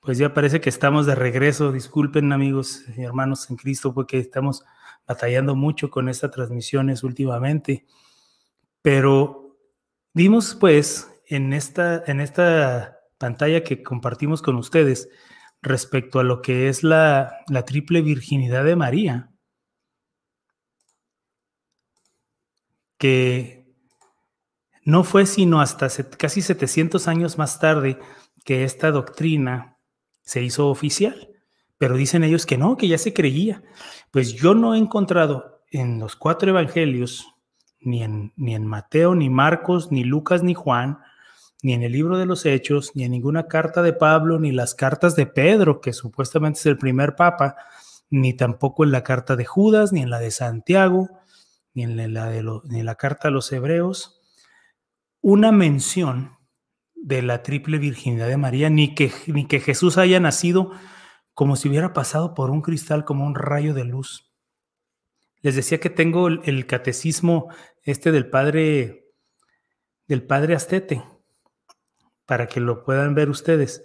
pues 0.00 0.16
ya 0.16 0.32
parece 0.32 0.60
que 0.60 0.70
estamos 0.70 1.04
de 1.04 1.14
regreso. 1.14 1.70
Disculpen 1.70 2.32
amigos 2.32 2.84
y 2.96 3.02
hermanos 3.02 3.50
en 3.50 3.56
Cristo 3.56 3.92
porque 3.92 4.18
estamos 4.18 4.64
batallando 5.06 5.54
mucho 5.54 5.90
con 5.90 6.08
estas 6.08 6.30
transmisiones 6.30 7.02
últimamente. 7.04 7.86
Pero 8.80 9.58
vimos 10.14 10.56
pues 10.58 11.10
en 11.26 11.52
esta, 11.52 12.02
en 12.06 12.20
esta 12.20 12.98
pantalla 13.18 13.62
que 13.62 13.82
compartimos 13.82 14.40
con 14.40 14.56
ustedes 14.56 15.10
respecto 15.60 16.18
a 16.18 16.24
lo 16.24 16.40
que 16.40 16.68
es 16.68 16.82
la, 16.82 17.38
la 17.48 17.64
triple 17.64 18.00
virginidad 18.00 18.64
de 18.64 18.76
María, 18.76 19.30
que 22.98 23.66
no 24.84 25.04
fue 25.04 25.26
sino 25.26 25.60
hasta 25.60 25.88
casi 26.16 26.40
700 26.40 27.08
años 27.08 27.36
más 27.36 27.58
tarde 27.60 27.98
que 28.46 28.62
esta 28.62 28.92
doctrina 28.92 29.76
se 30.22 30.40
hizo 30.40 30.68
oficial, 30.68 31.28
pero 31.78 31.96
dicen 31.96 32.22
ellos 32.22 32.46
que 32.46 32.56
no, 32.56 32.76
que 32.76 32.86
ya 32.86 32.96
se 32.96 33.12
creía. 33.12 33.62
Pues 34.12 34.34
yo 34.34 34.54
no 34.54 34.74
he 34.74 34.78
encontrado 34.78 35.64
en 35.70 35.98
los 35.98 36.14
cuatro 36.14 36.48
evangelios, 36.48 37.26
ni 37.80 38.04
en, 38.04 38.32
ni 38.36 38.54
en 38.54 38.64
Mateo, 38.64 39.16
ni 39.16 39.28
Marcos, 39.28 39.90
ni 39.90 40.04
Lucas, 40.04 40.44
ni 40.44 40.54
Juan, 40.54 41.00
ni 41.60 41.72
en 41.72 41.82
el 41.82 41.90
libro 41.90 42.18
de 42.18 42.26
los 42.26 42.46
Hechos, 42.46 42.92
ni 42.94 43.02
en 43.02 43.10
ninguna 43.10 43.48
carta 43.48 43.82
de 43.82 43.92
Pablo, 43.92 44.38
ni 44.38 44.52
las 44.52 44.76
cartas 44.76 45.16
de 45.16 45.26
Pedro, 45.26 45.80
que 45.80 45.92
supuestamente 45.92 46.60
es 46.60 46.66
el 46.66 46.78
primer 46.78 47.16
papa, 47.16 47.56
ni 48.10 48.32
tampoco 48.32 48.84
en 48.84 48.92
la 48.92 49.02
carta 49.02 49.34
de 49.34 49.44
Judas, 49.44 49.92
ni 49.92 50.02
en 50.02 50.10
la 50.10 50.20
de 50.20 50.30
Santiago, 50.30 51.10
ni 51.74 51.82
en 51.82 52.14
la, 52.14 52.26
de 52.26 52.44
ni 52.64 52.78
en 52.78 52.86
la 52.86 52.94
carta 52.94 53.26
a 53.28 53.32
los 53.32 53.50
hebreos, 53.50 54.20
una 55.20 55.50
mención 55.50 56.35
de 56.96 57.22
la 57.22 57.42
triple 57.42 57.78
virginidad 57.78 58.28
de 58.28 58.36
María, 58.36 58.70
ni 58.70 58.94
que, 58.94 59.12
ni 59.26 59.46
que 59.46 59.60
Jesús 59.60 59.98
haya 59.98 60.18
nacido 60.20 60.72
como 61.34 61.56
si 61.56 61.68
hubiera 61.68 61.92
pasado 61.92 62.32
por 62.32 62.50
un 62.50 62.62
cristal, 62.62 63.04
como 63.04 63.26
un 63.26 63.34
rayo 63.34 63.74
de 63.74 63.84
luz. 63.84 64.32
Les 65.42 65.54
decía 65.54 65.78
que 65.78 65.90
tengo 65.90 66.28
el, 66.28 66.66
catecismo 66.66 67.48
este 67.82 68.10
del 68.10 68.30
padre, 68.30 69.04
del 70.08 70.22
padre 70.22 70.54
Astete, 70.54 71.04
para 72.24 72.46
que 72.46 72.60
lo 72.60 72.82
puedan 72.82 73.14
ver 73.14 73.28
ustedes. 73.28 73.84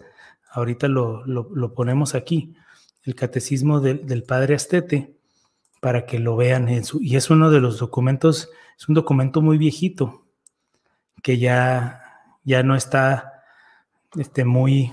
Ahorita 0.49 0.87
lo, 0.87 1.25
lo, 1.25 1.73
ponemos 1.73 2.15
aquí, 2.15 2.55
el 3.03 3.15
catecismo 3.15 3.81
del 3.81 4.23
padre 4.23 4.55
Astete, 4.55 5.17
para 5.81 6.05
que 6.05 6.19
lo 6.19 6.37
vean. 6.37 6.69
En 6.69 6.85
su, 6.85 7.01
y 7.01 7.17
es 7.17 7.29
uno 7.29 7.51
de 7.51 7.59
los 7.59 7.79
documentos, 7.79 8.49
es 8.79 8.87
un 8.87 8.95
documento 8.95 9.41
muy 9.41 9.57
viejito, 9.57 10.25
que 11.21 11.37
ya 11.37 12.00
ya 12.43 12.63
no 12.63 12.75
está 12.75 13.43
este, 14.17 14.45
muy, 14.45 14.91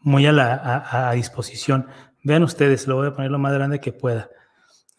muy 0.00 0.26
a, 0.26 0.32
la, 0.32 1.08
a, 1.08 1.12
disposición. 1.12 1.88
Vean 2.22 2.42
ustedes, 2.42 2.86
lo 2.86 2.96
voy 2.96 3.08
a 3.08 3.14
poner 3.14 3.30
lo 3.30 3.38
más 3.38 3.52
grande 3.52 3.80
que 3.80 3.92
pueda. 3.92 4.28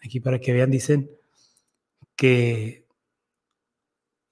Aquí 0.03 0.19
para 0.19 0.39
que 0.39 0.53
vean, 0.53 0.71
dicen 0.71 1.09
que 2.15 2.85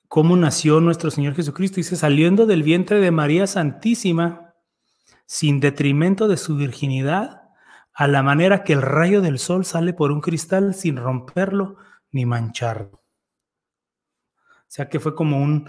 cómo 0.08 0.36
nació 0.36 0.82
nuestro 0.82 1.10
Señor 1.10 1.36
Jesucristo. 1.36 1.78
Dice, 1.78 1.96
saliendo 1.96 2.46
del 2.46 2.64
vientre 2.64 3.00
de 3.00 3.12
María 3.12 3.48
Santísima, 3.48 4.54
sin 5.26 5.62
detrimento 5.62 6.28
de 6.28 6.36
su 6.36 6.58
virginidad, 6.58 7.42
a 7.94 8.08
la 8.08 8.22
manera 8.24 8.64
que 8.64 8.74
el 8.74 8.82
rayo 8.82 9.22
del 9.22 9.40
sol 9.40 9.64
sale 9.64 9.94
por 9.94 10.12
un 10.12 10.22
cristal 10.22 10.74
sin 10.74 10.98
romperlo 10.98 11.78
ni 12.12 12.26
mancharlo. 12.26 13.01
O 14.72 14.74
sea 14.74 14.88
que 14.88 15.02
fue 15.02 15.14
como 15.16 15.38
un, 15.38 15.68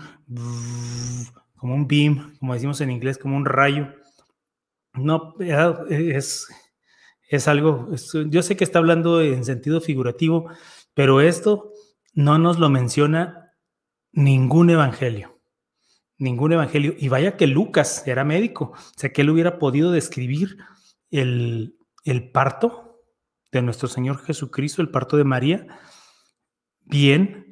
como 1.56 1.74
un 1.74 1.88
beam, 1.88 2.36
como 2.38 2.54
decimos 2.54 2.80
en 2.80 2.92
inglés, 2.92 3.18
como 3.18 3.36
un 3.36 3.44
rayo. 3.44 3.88
No, 4.94 5.34
es, 5.40 6.46
es 7.26 7.48
algo, 7.48 7.88
yo 8.28 8.42
sé 8.44 8.56
que 8.56 8.62
está 8.62 8.78
hablando 8.78 9.20
en 9.20 9.44
sentido 9.44 9.80
figurativo, 9.80 10.50
pero 10.94 11.20
esto 11.20 11.72
no 12.14 12.38
nos 12.38 12.60
lo 12.60 12.68
menciona 12.68 13.52
ningún 14.12 14.70
evangelio. 14.70 15.40
Ningún 16.16 16.52
evangelio. 16.52 16.94
Y 16.96 17.08
vaya 17.08 17.36
que 17.36 17.48
Lucas 17.48 18.06
era 18.06 18.22
médico, 18.22 18.66
o 18.76 18.98
sea 18.98 19.12
que 19.12 19.22
él 19.22 19.30
hubiera 19.30 19.58
podido 19.58 19.90
describir 19.90 20.58
el, 21.10 21.76
el 22.04 22.30
parto 22.30 23.00
de 23.50 23.62
nuestro 23.62 23.88
Señor 23.88 24.18
Jesucristo, 24.18 24.80
el 24.80 24.90
parto 24.90 25.16
de 25.16 25.24
María, 25.24 25.66
bien, 26.84 27.51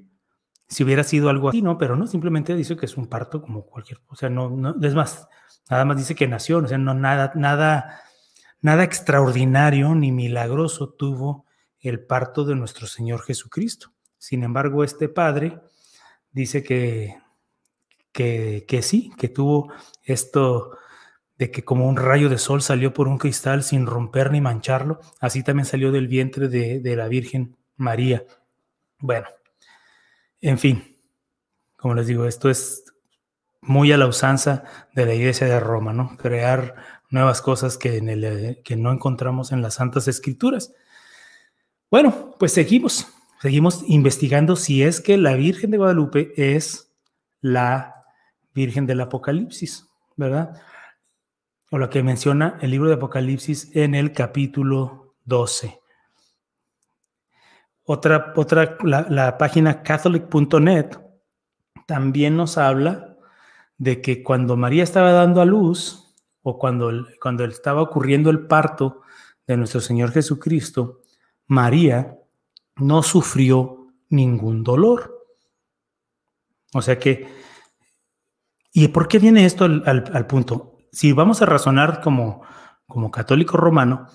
si 0.71 0.85
hubiera 0.85 1.03
sido 1.03 1.29
algo 1.29 1.49
así, 1.49 1.63
¿no? 1.63 1.77
Pero 1.77 1.97
no, 1.97 2.07
simplemente 2.07 2.55
dice 2.55 2.77
que 2.77 2.87
es 2.87 2.97
un 2.97 3.09
parto 3.09 3.43
como 3.43 3.67
cualquier, 3.67 3.99
o 4.07 4.15
sea, 4.15 4.31
no, 4.31 4.49
no, 4.49 4.77
es 4.81 4.95
más, 4.95 5.29
nada 5.69 5.85
más 5.85 5.97
dice 5.97 6.15
que 6.15 6.29
nació, 6.29 6.59
o 6.59 6.67
sea, 6.67 6.79
no, 6.79 6.95
nada, 6.95 7.33
nada, 7.35 8.01
nada 8.63 8.85
extraordinario 8.85 9.95
ni 9.97 10.13
milagroso 10.13 10.91
tuvo 10.91 11.45
el 11.81 12.01
parto 12.01 12.45
de 12.45 12.55
nuestro 12.55 12.87
Señor 12.87 13.23
Jesucristo. 13.23 13.93
Sin 14.17 14.45
embargo, 14.45 14.85
este 14.85 15.09
padre 15.09 15.59
dice 16.31 16.63
que, 16.63 17.17
que, 18.13 18.65
que 18.69 18.83
sí, 18.83 19.11
que 19.19 19.29
tuvo 19.29 19.73
esto 20.05 20.77
de 21.37 21.51
que 21.51 21.65
como 21.65 21.89
un 21.89 21.97
rayo 21.97 22.29
de 22.29 22.39
sol 22.39 22.63
salió 22.63 22.93
por 22.93 23.09
un 23.09 23.19
cristal 23.19 23.65
sin 23.65 23.87
romper 23.87 24.31
ni 24.31 24.41
mancharlo, 24.41 25.01
así 25.21 25.43
también 25.43 25.65
salió 25.65 25.91
del 25.91 26.07
vientre 26.07 26.49
de, 26.49 26.81
de 26.81 26.97
la 26.97 27.09
Virgen 27.09 27.57
María. 27.77 28.25
Bueno, 28.99 29.27
en 30.41 30.59
fin, 30.59 30.97
como 31.77 31.95
les 31.95 32.07
digo, 32.07 32.27
esto 32.27 32.51
es 32.51 32.85
muy 33.61 33.93
a 33.93 33.99
la 33.99 34.07
usanza 34.07 34.65
de 34.95 35.07
la 35.07 35.15
iglesia 35.15 35.47
de 35.47 35.61
Roma, 35.61 35.93
¿no? 35.93 36.17
Crear 36.17 36.77
nuevas 37.11 37.43
cosas 37.43 37.77
que, 37.77 38.61
que 38.65 38.77
no 38.77 38.93
encontramos 38.93 39.53
en 39.53 39.63
las 39.63 39.75
Santas 39.75 40.09
Escrituras. 40.09 40.73
Bueno, 41.91 42.37
pues 42.39 42.53
seguimos, 42.53 43.09
seguimos 43.41 43.83
investigando 43.87 44.57
si 44.57 44.83
es 44.83 45.01
que 45.01 45.19
la 45.19 45.35
Virgen 45.35 45.71
de 45.71 45.79
Guadalupe 45.79 46.33
es 46.37 46.93
la 47.41 48.05
Virgen 48.55 48.87
del 48.87 49.01
Apocalipsis, 49.01 49.87
¿verdad? 50.17 50.61
O 51.71 51.79
lo 51.79 51.91
que 51.91 52.03
menciona 52.03 52.59
el 52.61 52.71
libro 52.71 52.89
de 52.89 52.95
Apocalipsis 52.95 53.75
en 53.75 53.95
el 53.95 54.13
capítulo 54.13 55.15
12. 55.25 55.80
Otra, 57.93 58.33
otra 58.37 58.79
la, 58.85 59.37
página 59.37 59.83
catholic.net 59.83 60.97
también 61.87 62.37
nos 62.37 62.57
habla 62.57 63.17
de 63.79 64.01
que 64.01 64.23
cuando 64.23 64.57
María 64.57 64.85
estaba 64.85 65.11
dando 65.11 65.41
a 65.41 65.45
luz, 65.45 66.15
o 66.43 66.57
cuando, 66.57 66.93
cuando 67.21 67.45
estaba 67.45 67.83
ocurriendo 67.83 68.31
el 68.31 68.47
parto 68.47 69.03
de 69.45 69.57
nuestro 69.57 69.81
Señor 69.81 70.13
Jesucristo, 70.13 71.01
María 71.49 72.17
no 72.77 73.03
sufrió 73.03 73.89
ningún 74.09 74.63
dolor. 74.63 75.27
O 76.73 76.83
sea 76.83 76.97
que, 76.97 77.27
¿y 78.73 78.87
por 78.87 79.09
qué 79.09 79.19
viene 79.19 79.47
esto 79.47 79.65
al, 79.65 80.27
punto? 80.29 80.79
Si 80.93 81.13
vamos 81.13 81.43
a 81.43 81.47
razonar 81.47 82.01
como, 82.01 82.43
como 82.87 83.11
católico 83.11 83.57
romano, 83.57 84.07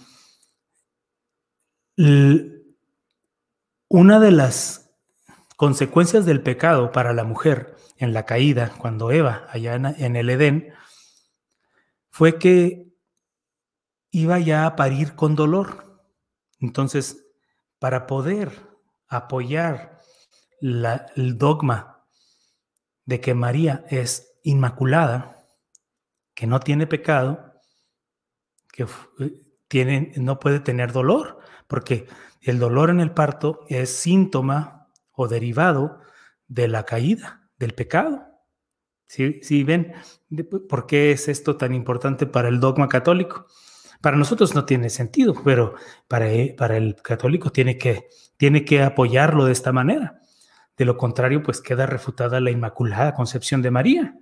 una 3.95 4.19
de 4.19 4.31
las 4.31 4.91
consecuencias 5.55 6.25
del 6.25 6.43
pecado 6.43 6.91
para 6.91 7.13
la 7.13 7.23
mujer 7.23 7.77
en 7.95 8.12
la 8.12 8.25
caída, 8.25 8.73
cuando 8.77 9.10
Eva, 9.10 9.47
allá 9.49 9.75
en, 9.75 10.17
el 10.17 10.29
Edén, 10.29 10.73
fue 12.10 12.38
que 12.38 12.93
iba 14.12 14.38
ya 14.39 14.65
a 14.65 14.75
parir 14.75 15.15
con 15.15 15.38
dolor. 15.38 16.01
Entonces, 16.60 17.25
para 17.79 18.05
poder 18.05 18.67
apoyar 19.08 20.01
el 20.60 21.38
dogma 21.38 22.05
de 23.05 23.21
que 23.21 23.34
María 23.34 23.86
es 23.89 24.36
inmaculada, 24.43 25.47
que 26.34 26.47
no 26.47 26.60
tiene 26.60 26.86
pecado, 26.86 27.62
que 28.73 28.86
tiene, 29.69 30.12
no 30.17 30.38
puede 30.38 30.60
tener 30.60 30.91
dolor, 30.91 31.39
porque 31.69 32.08
el 32.45 32.60
dolor 32.60 32.89
en 32.89 32.99
el 32.99 33.12
parto 33.12 33.62
es 33.67 33.89
síntoma 33.89 34.88
o 35.12 35.27
derivado 35.27 35.99
de 36.47 36.67
la 36.67 36.84
caída, 36.84 37.49
del 37.58 37.73
pecado. 37.73 38.23
Si 39.08 39.63
ven 39.63 39.93
por 40.69 40.86
qué 40.88 41.12
es 41.12 41.27
esto 41.27 41.58
tan 41.58 41.73
importante 41.73 42.25
para 42.25 42.49
el 42.49 42.60
dogma 42.60 42.89
católico? 42.89 43.47
Para 44.01 44.17
nosotros 44.17 44.53
no 44.53 44.65
tiene 44.65 44.89
sentido, 44.89 45.34
pero 45.43 45.73
para, 46.08 46.31
e, 46.31 46.53
para 46.55 46.77
el 46.77 46.95
católico 46.95 47.51
tiene 47.51 47.77
que, 47.77 48.08
tiene 48.38 48.63
que 48.63 48.84
apoyarlo 48.84 49.45
de 49.45 49.51
esta 49.51 49.71
manera. 49.71 50.21
De 50.77 50.86
lo 50.86 50.97
contrario, 50.97 51.41
pues 51.41 51.62
queda 51.62 51.86
refutada 51.86 52.39
la 52.39 52.51
inmaculada 52.51 53.13
concepción 53.13 53.62
de 53.62 53.71
María. 53.71 54.15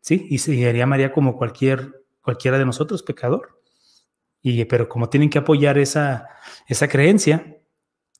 ¿Sí? 0.00 0.26
Y 0.30 0.38
sería 0.38 0.86
María 0.86 1.12
como 1.12 1.36
cualquier, 1.36 2.04
cualquiera 2.20 2.58
de 2.58 2.66
nosotros, 2.66 3.02
pecador. 3.02 3.57
Y, 4.42 4.64
pero 4.66 4.88
como 4.88 5.08
tienen 5.08 5.30
que 5.30 5.38
apoyar 5.38 5.78
esa, 5.78 6.28
esa 6.66 6.88
creencia, 6.88 7.58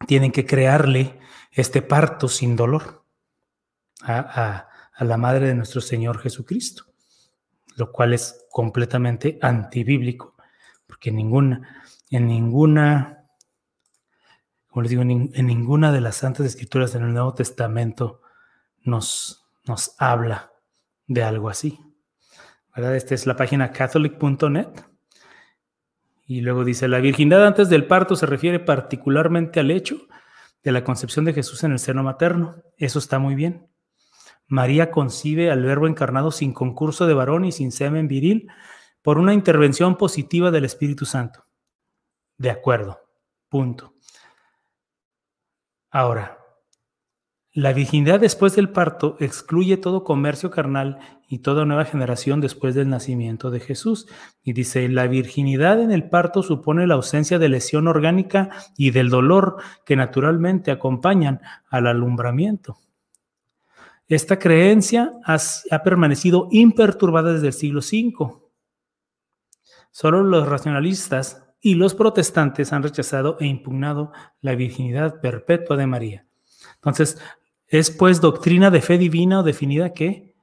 tienen 0.06 0.32
que 0.32 0.46
crearle 0.46 1.18
este 1.50 1.82
parto 1.82 2.28
sin 2.28 2.56
dolor 2.56 3.04
a, 4.02 4.68
la 5.00 5.16
madre 5.16 5.46
de 5.46 5.54
nuestro 5.54 5.80
Señor 5.80 6.18
Jesucristo, 6.18 6.84
lo 7.76 7.92
cual 7.92 8.14
es 8.14 8.46
completamente 8.50 9.38
antibíblico, 9.42 10.34
porque 10.86 11.10
en 11.10 11.16
ninguna, 11.16 11.84
en 12.10 12.26
ninguna, 12.26 13.26
como 14.68 14.82
les 14.82 14.90
digo, 14.90 15.02
en, 15.02 15.30
ninguna 15.46 15.92
de 15.92 16.00
las 16.00 16.16
santas 16.16 16.46
escrituras 16.46 16.92
del 16.92 17.12
Nuevo 17.12 17.34
Testamento 17.34 18.22
nos, 18.82 19.48
nos 19.66 19.94
habla 19.98 20.52
de 21.06 21.22
algo 21.22 21.48
así. 21.48 21.78
¿verdad? 22.74 22.96
Esta 22.96 23.14
es 23.14 23.26
la 23.26 23.36
página 23.36 23.70
catholic.net 23.70 24.68
y 26.28 26.42
luego 26.42 26.62
dice, 26.62 26.88
la 26.88 26.98
virginidad 26.98 27.46
antes 27.46 27.70
del 27.70 27.86
parto 27.86 28.14
se 28.14 28.26
refiere 28.26 28.60
particularmente 28.60 29.60
al 29.60 29.70
hecho 29.70 29.96
de 30.62 30.72
la 30.72 30.84
concepción 30.84 31.24
de 31.24 31.32
Jesús 31.32 31.64
en 31.64 31.72
el 31.72 31.78
seno 31.78 32.02
materno. 32.02 32.56
Eso 32.76 32.98
está 32.98 33.18
muy 33.18 33.34
bien. 33.34 33.66
María 34.46 34.90
concibe 34.90 35.50
al 35.50 35.62
verbo 35.62 35.86
encarnado 35.86 36.30
sin 36.30 36.52
concurso 36.52 37.06
de 37.06 37.14
varón 37.14 37.46
y 37.46 37.52
sin 37.52 37.72
semen 37.72 38.08
viril 38.08 38.46
por 39.00 39.18
una 39.18 39.32
intervención 39.32 39.96
positiva 39.96 40.50
del 40.50 40.66
Espíritu 40.66 41.06
Santo. 41.06 41.46
De 42.36 42.50
acuerdo. 42.50 43.00
Punto. 43.48 43.94
Ahora, 45.90 46.37
la 47.58 47.72
virginidad 47.72 48.20
después 48.20 48.54
del 48.54 48.68
parto 48.68 49.16
excluye 49.18 49.76
todo 49.78 50.04
comercio 50.04 50.48
carnal 50.48 51.00
y 51.28 51.40
toda 51.40 51.64
nueva 51.64 51.84
generación 51.84 52.40
después 52.40 52.76
del 52.76 52.88
nacimiento 52.88 53.50
de 53.50 53.58
Jesús. 53.58 54.06
Y 54.44 54.52
dice, 54.52 54.88
la 54.88 55.08
virginidad 55.08 55.80
en 55.80 55.90
el 55.90 56.08
parto 56.08 56.44
supone 56.44 56.86
la 56.86 56.94
ausencia 56.94 57.40
de 57.40 57.48
lesión 57.48 57.88
orgánica 57.88 58.48
y 58.76 58.92
del 58.92 59.10
dolor 59.10 59.56
que 59.84 59.96
naturalmente 59.96 60.70
acompañan 60.70 61.40
al 61.68 61.88
alumbramiento. 61.88 62.78
Esta 64.06 64.38
creencia 64.38 65.14
ha, 65.24 65.82
permanecido 65.82 66.46
imperturbada 66.52 67.32
desde 67.32 67.48
el 67.48 67.54
siglo 67.54 67.80
V. 67.80 68.36
Solo 69.90 70.22
los 70.22 70.48
racionalistas 70.48 71.44
y 71.60 71.74
los 71.74 71.96
protestantes 71.96 72.72
han 72.72 72.84
rechazado 72.84 73.36
e 73.40 73.46
impugnado 73.46 74.12
la 74.42 74.54
virginidad 74.54 75.20
perpetua 75.20 75.76
de 75.76 75.88
María. 75.88 76.28
Entonces, 76.76 77.18
es 77.68 77.90
pues 77.90 78.20
doctrina 78.20 78.70
de 78.70 78.80
fe 78.80 78.98
divina 78.98 79.40
o 79.40 79.42
definida 79.42 79.92
que 79.92 80.34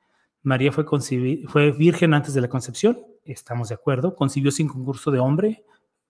María 0.43 0.71
fue, 0.71 1.71
virgen 1.71 2.13
antes 2.13 2.35
de 2.35 2.41
la 2.41 2.49
concepción, 2.49 2.99
estamos 3.23 3.69
de 3.69 3.75
acuerdo, 3.75 4.15
concibió 4.15 4.51
sin 4.51 4.67
concurso 4.67 5.09
de 5.09 5.17
hombre 5.17 5.65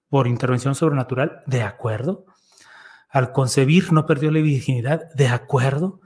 por 0.10 0.28
intervención 0.28 0.76
sobrenatural, 0.76 1.42
de 1.48 1.62
acuerdo. 1.62 2.26
Al 3.10 3.32
concebir 3.32 3.94
no 3.94 4.06
perdió 4.06 4.30
la 4.32 4.42
virginidad, 4.42 5.10
de 5.14 5.30
acuerdo. 5.30 6.02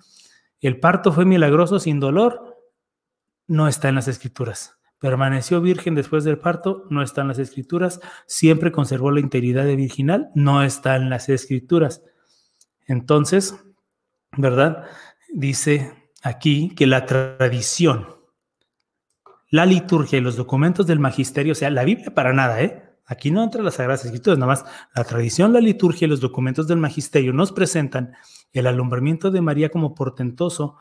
El 0.62 0.80
parto 0.80 1.12
fue 1.12 1.26
milagroso 1.26 1.80
sin 1.80 2.00
dolor, 2.00 2.58
no 3.48 3.68
está 3.68 3.90
en 3.90 3.96
las 3.96 4.08
escrituras. 4.08 4.78
Permaneció 5.00 5.60
virgen 5.60 5.96
después 5.96 6.24
del 6.24 6.38
parto, 6.38 6.86
no 6.92 7.02
está 7.02 7.22
en 7.22 7.30
las 7.30 7.40
escrituras. 7.40 8.00
Siempre 8.28 8.72
conservó 8.72 9.10
la 9.10 9.22
integridad 9.22 9.64
de 9.64 9.76
virginal, 9.76 10.30
no 10.36 10.62
está 10.62 10.98
en 10.98 11.10
las 11.10 11.30
escrituras. 11.30 12.04
Entonces, 12.86 13.56
¿verdad? 14.38 14.86
Dice 15.34 16.12
aquí 16.24 16.74
que 16.76 16.88
la 16.88 17.06
tradición, 17.06 18.08
la 19.50 19.66
liturgia 19.66 20.20
y 20.20 20.22
los 20.22 20.36
documentos 20.36 20.88
del 20.88 21.00
magisterio, 21.00 21.54
o 21.54 21.56
sea, 21.56 21.70
la 21.70 21.84
Biblia 21.84 22.14
para 22.14 22.34
nada, 22.34 22.62
¿eh? 22.62 22.86
Aquí 23.06 23.32
no 23.32 23.44
entra 23.44 23.64
las 23.64 23.76
Sagradas 23.76 24.06
Escrituras, 24.06 24.38
nada 24.38 24.52
más 24.52 24.66
la 24.96 25.04
tradición, 25.04 25.52
la 25.52 25.60
liturgia 25.60 26.06
y 26.06 26.10
los 26.10 26.20
documentos 26.20 26.68
del 26.68 26.78
magisterio 26.78 27.34
nos 27.34 27.52
presentan 27.52 28.14
el 28.54 28.68
alumbramiento 28.68 29.32
de 29.32 29.42
María 29.42 29.70
como 29.70 29.96
portentoso 29.96 30.78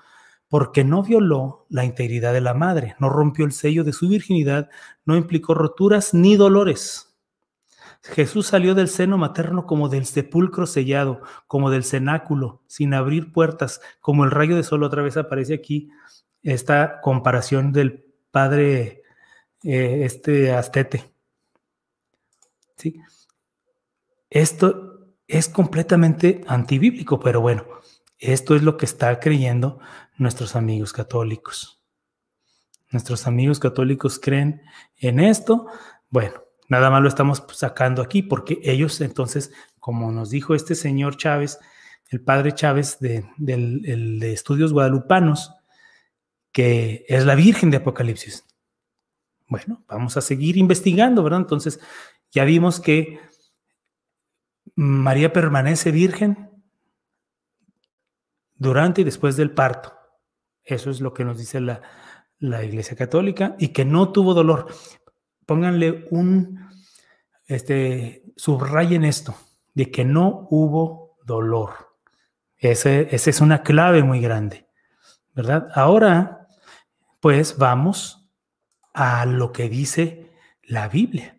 porque 0.48 0.84
no 0.84 1.02
violó 1.02 1.66
la 1.70 1.87
integridad 1.87 2.34
de 2.34 2.42
la 2.42 2.54
madre, 2.54 2.96
no 2.98 3.08
rompió 3.08 3.46
el 3.46 3.52
sello 3.52 3.84
de 3.84 3.92
su 3.94 4.08
virginidad, 4.08 4.68
no 5.06 5.16
implicó 5.16 5.54
roturas 5.54 6.12
ni 6.12 6.37
dolores. 6.37 7.07
Jesús 8.02 8.46
salió 8.46 8.74
del 8.74 8.88
seno 8.88 9.18
materno 9.18 9.66
como 9.66 9.88
del 9.88 10.06
sepulcro 10.06 10.66
sellado, 10.66 11.20
como 11.46 11.70
del 11.70 11.84
cenáculo, 11.84 12.62
sin 12.66 12.94
abrir 12.94 13.32
puertas, 13.32 13.80
como 14.00 14.24
el 14.24 14.30
rayo 14.30 14.56
de 14.56 14.62
sol. 14.62 14.82
Otra 14.82 15.02
vez 15.02 15.16
aparece 15.16 15.54
aquí 15.54 15.90
esta 16.42 17.00
comparación 17.00 17.72
del 17.72 18.04
padre, 18.30 19.02
eh, 19.62 20.02
este 20.04 20.52
astete. 20.52 21.12
¿sí? 22.76 23.00
Esto 24.30 25.14
es 25.26 25.48
completamente 25.48 26.42
antibíblico, 26.46 27.20
pero 27.20 27.40
bueno, 27.40 27.64
esto 28.18 28.54
es 28.54 28.62
lo 28.62 28.76
que 28.76 28.87
está 28.87 29.20
creyendo 29.20 29.80
nuestros 30.16 30.56
amigos 30.56 30.92
católicos. 30.92 31.80
Nuestros 32.90 33.26
amigos 33.26 33.58
católicos 33.58 34.18
creen 34.18 34.62
en 34.96 35.20
esto. 35.20 35.66
Bueno, 36.08 36.42
nada 36.68 36.90
más 36.90 37.02
lo 37.02 37.09
estamos 37.09 37.44
sacando 37.52 38.02
aquí 38.02 38.22
porque 38.22 38.61
ellos 38.62 39.00
entonces, 39.00 39.52
como 39.78 40.12
nos 40.12 40.31
dijo 40.31 40.54
este 40.54 40.74
señor 40.74 41.16
Chávez, 41.16 41.59
el 42.11 42.20
padre 42.20 42.52
Chávez 42.52 42.98
de, 43.00 43.26
de 43.38 44.33
Estudios 44.33 44.72
Guadalupanos, 44.72 45.52
que 46.52 47.04
es 47.09 47.24
la 47.24 47.35
Virgen 47.35 47.70
de 47.70 47.78
Apocalipsis. 47.78 48.44
Bueno, 49.46 49.85
vamos 49.88 50.16
a 50.16 50.20
seguir 50.20 50.57
investigando, 50.57 51.22
¿verdad? 51.22 51.40
Entonces, 51.40 51.81
ya 52.31 52.44
vimos 52.44 52.81
que 52.81 53.18
María 54.74 55.33
permanece 55.33 55.90
virgen 55.90 56.50
durante 58.54 59.00
y 59.00 59.04
después 59.04 59.37
del 59.37 59.52
parto. 59.52 59.94
Eso 60.62 60.90
es 60.90 61.00
lo 61.00 61.14
que 61.14 61.24
nos 61.24 61.38
dice 61.38 61.61
la, 61.61 61.81
la 62.38 62.62
Iglesia 62.62 62.96
Católica 62.96 63.57
y 63.59 63.68
que 63.68 63.85
no 63.85 64.12
tuvo 64.12 64.35
dolor. 64.35 64.66
Pónganle 65.48 66.04
un, 66.11 66.68
este, 67.46 68.22
subrayen 68.37 69.02
esto, 69.02 69.34
de 69.72 69.90
que 69.90 70.04
no 70.04 70.46
hubo 70.50 71.16
dolor. 71.24 71.70
Ese, 72.58 73.08
esa 73.12 73.30
es 73.30 73.40
una 73.40 73.62
clave 73.62 74.02
muy 74.02 74.20
grande, 74.20 74.68
¿verdad? 75.34 75.68
Ahora, 75.74 76.48
pues 77.20 77.56
vamos 77.56 78.28
a 78.92 79.24
lo 79.24 79.52
que 79.52 79.70
dice 79.70 80.30
la 80.62 80.87
Biblia. 80.87 81.38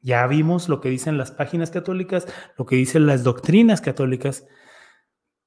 Ya 0.00 0.24
vimos 0.28 0.68
lo 0.68 0.80
que 0.80 0.90
dicen 0.90 1.18
las 1.18 1.32
páginas 1.32 1.72
católicas, 1.72 2.28
lo 2.56 2.66
que 2.66 2.76
dicen 2.76 3.04
las 3.04 3.24
doctrinas 3.24 3.80
católicas, 3.80 4.46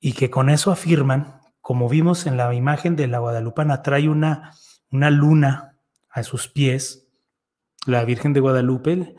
y 0.02 0.12
que 0.12 0.30
con 0.30 0.50
eso 0.50 0.73
afirman, 0.73 1.39
como 1.62 1.88
vimos 1.88 2.26
en 2.26 2.36
la 2.36 2.54
imagen 2.54 2.97
de 2.97 3.08
la 3.08 3.19
Guadalupana, 3.19 3.82
trae 3.82 4.10
una, 4.10 4.52
una 4.91 5.10
luna 5.10 5.80
a 6.10 6.23
sus 6.23 6.50
pies, 6.50 7.07
la 7.88 8.06
Virgen 8.06 8.34
de 8.34 8.39
Guadalupe, 8.39 9.15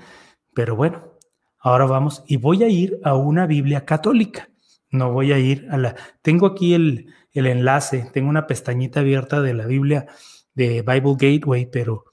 pero 0.54 0.76
bueno, 0.76 1.14
ahora 1.58 1.86
vamos 1.86 2.22
y 2.26 2.36
voy 2.36 2.62
a 2.62 2.68
ir 2.68 3.00
a 3.02 3.14
una 3.14 3.46
Biblia 3.46 3.84
católica, 3.84 4.48
no 4.90 5.12
voy 5.12 5.32
a 5.32 5.38
ir 5.38 5.66
a 5.70 5.76
la... 5.76 5.96
Tengo 6.22 6.46
aquí 6.46 6.74
el, 6.74 7.12
el 7.32 7.46
enlace, 7.46 8.10
tengo 8.12 8.28
una 8.28 8.46
pestañita 8.46 9.00
abierta 9.00 9.40
de 9.42 9.54
la 9.54 9.66
Biblia 9.66 10.06
de 10.54 10.82
Bible 10.82 11.16
Gateway, 11.18 11.66
pero 11.66 12.04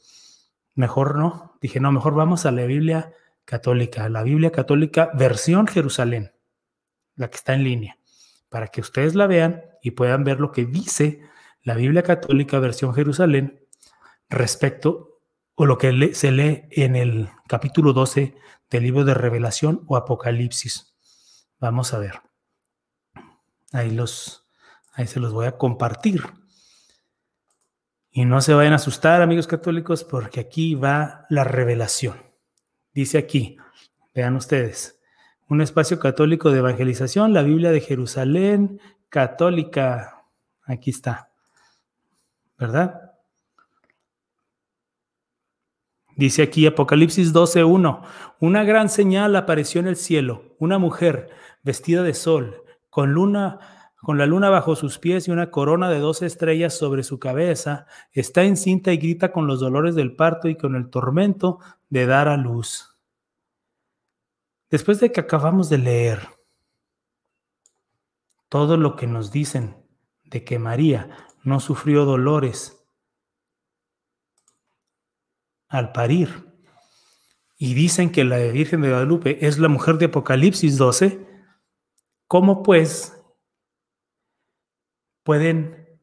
mejor 0.73 1.17
no. 1.17 1.57
Dije, 1.61 1.79
no, 1.79 1.91
mejor 1.91 2.15
vamos 2.15 2.45
a 2.45 2.51
la 2.51 2.65
Biblia 2.65 3.11
católica, 3.45 4.09
la 4.09 4.23
Biblia 4.23 4.51
católica 4.51 5.11
versión 5.13 5.67
Jerusalén, 5.67 6.33
la 7.15 7.29
que 7.29 7.37
está 7.37 7.53
en 7.53 7.63
línea 7.63 7.97
para 8.55 8.67
que 8.67 8.79
ustedes 8.79 9.15
la 9.15 9.27
vean 9.27 9.63
y 9.81 9.91
puedan 9.91 10.23
ver 10.23 10.39
lo 10.39 10.53
que 10.53 10.65
dice 10.65 11.19
la 11.61 11.75
Biblia 11.75 12.03
Católica 12.03 12.57
versión 12.59 12.93
Jerusalén 12.93 13.67
respecto 14.29 15.14
o 15.55 15.65
lo 15.65 15.77
que 15.77 16.13
se 16.13 16.31
lee 16.31 16.67
en 16.71 16.95
el 16.95 17.29
capítulo 17.47 17.93
12 17.93 18.35
del 18.69 18.83
libro 18.83 19.05
de 19.05 19.13
Revelación 19.13 19.83
o 19.87 19.97
Apocalipsis. 19.97 20.95
Vamos 21.59 21.93
a 21.93 21.99
ver. 21.99 22.21
Ahí 23.71 23.91
los 23.91 24.45
ahí 24.93 25.07
se 25.07 25.19
los 25.19 25.33
voy 25.33 25.45
a 25.45 25.57
compartir. 25.57 26.23
Y 28.11 28.25
no 28.25 28.39
se 28.41 28.53
vayan 28.53 28.73
a 28.73 28.77
asustar, 28.77 29.21
amigos 29.21 29.45
católicos, 29.45 30.05
porque 30.05 30.39
aquí 30.39 30.73
va 30.73 31.25
la 31.29 31.43
revelación. 31.43 32.17
Dice 32.93 33.17
aquí, 33.17 33.57
vean 34.13 34.37
ustedes, 34.37 35.01
un 35.49 35.61
espacio 35.61 35.99
católico 35.99 36.49
de 36.49 36.59
evangelización, 36.59 37.33
la 37.33 37.43
Biblia 37.43 37.71
de 37.71 37.81
Jerusalén, 37.81 38.79
católica. 39.09 40.23
Aquí 40.63 40.91
está. 40.91 41.29
¿Verdad? 42.57 43.04
Dice 46.15 46.43
aquí 46.43 46.65
Apocalipsis 46.65 47.33
12:1, 47.33 48.01
una 48.39 48.63
gran 48.63 48.89
señal 48.89 49.35
apareció 49.35 49.81
en 49.81 49.87
el 49.87 49.95
cielo, 49.97 50.55
una 50.59 50.77
mujer 50.77 51.29
vestida 51.63 52.03
de 52.03 52.13
sol, 52.13 52.63
con 52.89 53.11
luna 53.11 53.59
con 54.05 54.19
la 54.19 54.27
luna 54.27 54.51
bajo 54.51 54.75
sus 54.75 54.99
pies 54.99 55.27
y 55.27 55.31
una 55.31 55.49
corona 55.49 55.89
de 55.89 55.97
dos 55.97 56.21
estrellas 56.21 56.77
sobre 56.77 57.01
su 57.01 57.17
cabeza, 57.17 57.87
está 58.11 58.43
encinta 58.43 58.93
y 58.93 58.97
grita 58.97 59.31
con 59.31 59.47
los 59.47 59.59
dolores 59.59 59.95
del 59.95 60.15
parto 60.15 60.47
y 60.47 60.55
con 60.55 60.75
el 60.75 60.91
tormento 60.91 61.57
de 61.89 62.05
dar 62.05 62.27
a 62.27 62.37
luz. 62.37 62.95
Después 64.69 64.99
de 64.99 65.11
que 65.11 65.21
acabamos 65.21 65.69
de 65.69 65.79
leer 65.79 66.19
todo 68.47 68.77
lo 68.77 68.95
que 68.95 69.07
nos 69.07 69.31
dicen 69.31 69.75
de 70.23 70.43
que 70.43 70.59
María 70.59 71.09
no 71.43 71.59
sufrió 71.59 72.05
dolores 72.05 72.84
al 75.67 75.91
parir, 75.91 76.45
y 77.57 77.73
dicen 77.73 78.11
que 78.11 78.23
la 78.23 78.37
Virgen 78.37 78.81
de 78.81 78.89
Guadalupe 78.89 79.45
es 79.45 79.57
la 79.59 79.69
mujer 79.69 79.97
de 79.97 80.05
Apocalipsis 80.05 80.77
12, 80.77 81.25
¿cómo 82.27 82.63
pues 82.63 83.17
pueden 85.23 85.99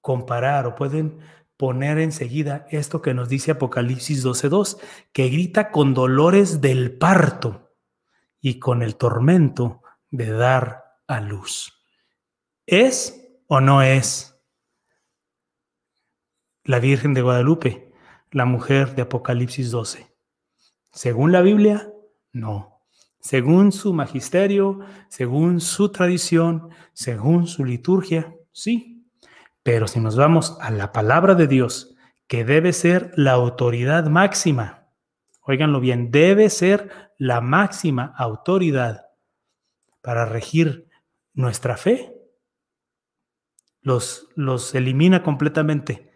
comparar 0.00 0.66
o 0.66 0.74
pueden 0.74 1.20
poner 1.58 1.98
enseguida 1.98 2.66
esto 2.70 3.02
que 3.02 3.12
nos 3.14 3.28
dice 3.28 3.50
Apocalipsis 3.50 4.24
12.2, 4.24 4.78
que 5.12 5.28
grita 5.28 5.70
con 5.70 5.92
dolores 5.92 6.60
del 6.60 6.96
parto 6.96 7.74
y 8.40 8.60
con 8.60 8.82
el 8.82 8.96
tormento 8.96 9.82
de 10.10 10.30
dar 10.30 11.02
a 11.08 11.20
luz. 11.20 11.82
¿Es 12.64 13.20
o 13.48 13.60
no 13.60 13.82
es 13.82 14.40
la 16.62 16.78
Virgen 16.78 17.12
de 17.12 17.22
Guadalupe, 17.22 17.87
la 18.30 18.44
mujer 18.44 18.94
de 18.94 19.02
Apocalipsis 19.02 19.70
12? 19.70 20.06
Según 20.92 21.32
la 21.32 21.42
Biblia, 21.42 21.92
no. 22.32 22.82
Según 23.20 23.72
su 23.72 23.92
magisterio, 23.92 24.80
según 25.08 25.60
su 25.60 25.90
tradición, 25.90 26.70
según 26.92 27.46
su 27.46 27.64
liturgia, 27.64 28.34
sí. 28.52 29.06
Pero 29.62 29.86
si 29.86 30.00
nos 30.00 30.16
vamos 30.16 30.56
a 30.60 30.70
la 30.70 30.92
palabra 30.92 31.34
de 31.34 31.46
Dios, 31.46 31.94
que 32.26 32.44
debe 32.44 32.72
ser 32.72 33.12
la 33.16 33.32
autoridad 33.32 34.06
máxima, 34.06 34.88
óiganlo 35.42 35.80
bien, 35.80 36.10
debe 36.10 36.50
ser 36.50 37.12
la 37.16 37.40
máxima 37.40 38.14
autoridad 38.16 39.06
para 40.00 40.24
regir 40.26 40.88
nuestra 41.34 41.76
fe, 41.76 42.14
los, 43.80 44.28
los 44.34 44.74
elimina 44.74 45.22
completamente. 45.22 46.12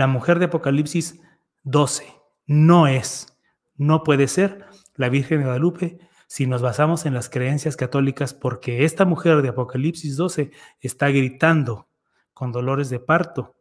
La 0.00 0.06
mujer 0.06 0.38
de 0.38 0.46
Apocalipsis 0.46 1.20
12 1.64 2.06
no 2.46 2.86
es, 2.86 3.36
no 3.76 4.02
puede 4.02 4.28
ser 4.28 4.64
la 4.94 5.10
Virgen 5.10 5.40
de 5.40 5.44
Guadalupe 5.44 5.98
si 6.26 6.46
nos 6.46 6.62
basamos 6.62 7.04
en 7.04 7.12
las 7.12 7.28
creencias 7.28 7.76
católicas, 7.76 8.32
porque 8.32 8.86
esta 8.86 9.04
mujer 9.04 9.42
de 9.42 9.50
Apocalipsis 9.50 10.16
12 10.16 10.52
está 10.80 11.08
gritando 11.10 11.90
con 12.32 12.50
dolores 12.50 12.88
de 12.88 12.98
parto 12.98 13.56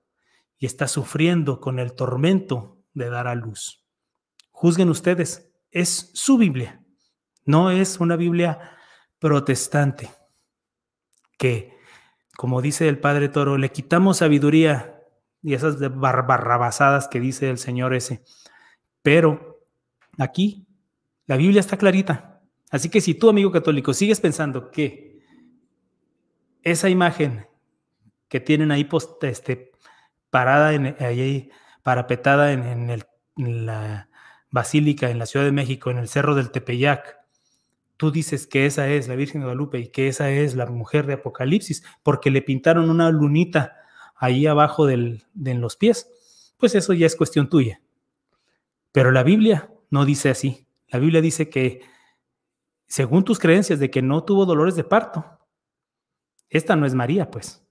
y 0.58 0.66
está 0.66 0.88
sufriendo 0.88 1.60
con 1.60 1.78
el 1.78 1.92
tormento 1.92 2.78
de 2.94 3.10
dar 3.10 3.28
a 3.28 3.36
luz. 3.36 3.86
Juzguen 4.52 4.88
ustedes, 4.88 5.52
es 5.72 6.10
su 6.14 6.38
Biblia, 6.38 6.82
no 7.44 7.70
es 7.70 8.00
una 8.00 8.16
Biblia 8.16 8.78
protestante 9.20 10.10
que, 11.38 11.78
como 12.38 12.62
dice 12.62 12.88
el 12.88 12.98
Padre 12.98 13.28
Toro, 13.28 13.58
le 13.58 13.74
quitamos 13.74 14.20
sabiduría 14.20 14.99
y 15.42 15.54
esas 15.54 15.78
barrabasadas 15.80 17.08
que 17.08 17.20
dice 17.20 17.50
el 17.50 17.58
Señor 17.58 17.94
ese. 17.94 18.24
Pero 19.02 19.66
aquí 20.18 20.68
la 21.26 21.38
Biblia 21.38 21.60
está 21.60 21.78
clarita. 21.78 22.42
Así 22.72 22.90
que 22.90 23.02
si 23.02 23.14
tú, 23.14 23.30
amigo 23.30 23.52
católico, 23.52 23.94
sigues 23.94 24.20
pensando 24.20 24.72
que 24.72 25.24
esa 26.62 26.90
imagen 26.90 27.48
que 28.28 28.40
tienen 28.40 28.72
ahí 28.72 28.84
post, 28.84 29.24
este, 29.24 29.72
parada 30.30 30.74
en, 30.74 30.96
ahí, 31.00 31.50
parapetada 31.84 32.52
en, 32.52 32.90
el, 32.90 33.04
en, 33.38 33.66
la 33.66 34.10
basílica 34.52 35.10
en 35.10 35.20
la 35.20 35.26
Ciudad 35.26 35.46
de 35.46 35.52
México, 35.52 35.90
en 35.90 35.98
el 35.98 36.08
Cerro 36.08 36.36
del 36.36 36.52
Tepeyac, 36.52 37.18
tú 37.98 38.12
dices 38.12 38.46
que 38.48 38.66
esa 38.66 38.88
es 38.88 39.08
la 39.08 39.16
Virgen 39.16 39.42
de 39.42 39.46
Guadalupe 39.46 39.80
y 39.80 39.90
que 39.90 40.08
esa 40.08 40.30
es 40.30 40.56
la 40.56 40.66
mujer 40.68 41.08
de 41.08 41.14
Apocalipsis, 41.14 41.84
porque 42.04 42.30
le 42.30 42.42
pintaron 42.42 42.90
una 42.90 43.10
lunita 43.10 43.76
ahí 44.20 44.46
abajo 44.46 44.86
del, 44.86 45.24
de 45.34 45.56
los 45.56 45.78
pies, 45.78 46.12
pues 46.58 46.76
eso 46.76 46.94
ya 46.94 47.08
es 47.08 47.16
cuestión 47.16 47.50
tuya. 47.50 47.82
Pero 48.92 49.12
la 49.12 49.24
Biblia 49.24 49.72
no 49.90 50.06
dice 50.06 50.30
así. 50.30 50.68
La 50.90 51.00
Biblia 51.00 51.22
dice 51.22 51.50
que, 51.50 51.82
según 52.86 53.24
tus 53.24 53.40
creencias 53.40 53.80
de 53.80 53.90
que 53.90 54.02
no 54.02 54.24
tuvo 54.26 54.46
dolores 54.46 54.76
de 54.76 54.84
parto, 54.84 55.26
esta 56.50 56.76
no 56.76 56.86
es 56.86 56.94
María, 56.94 57.32
pues. 57.32 57.66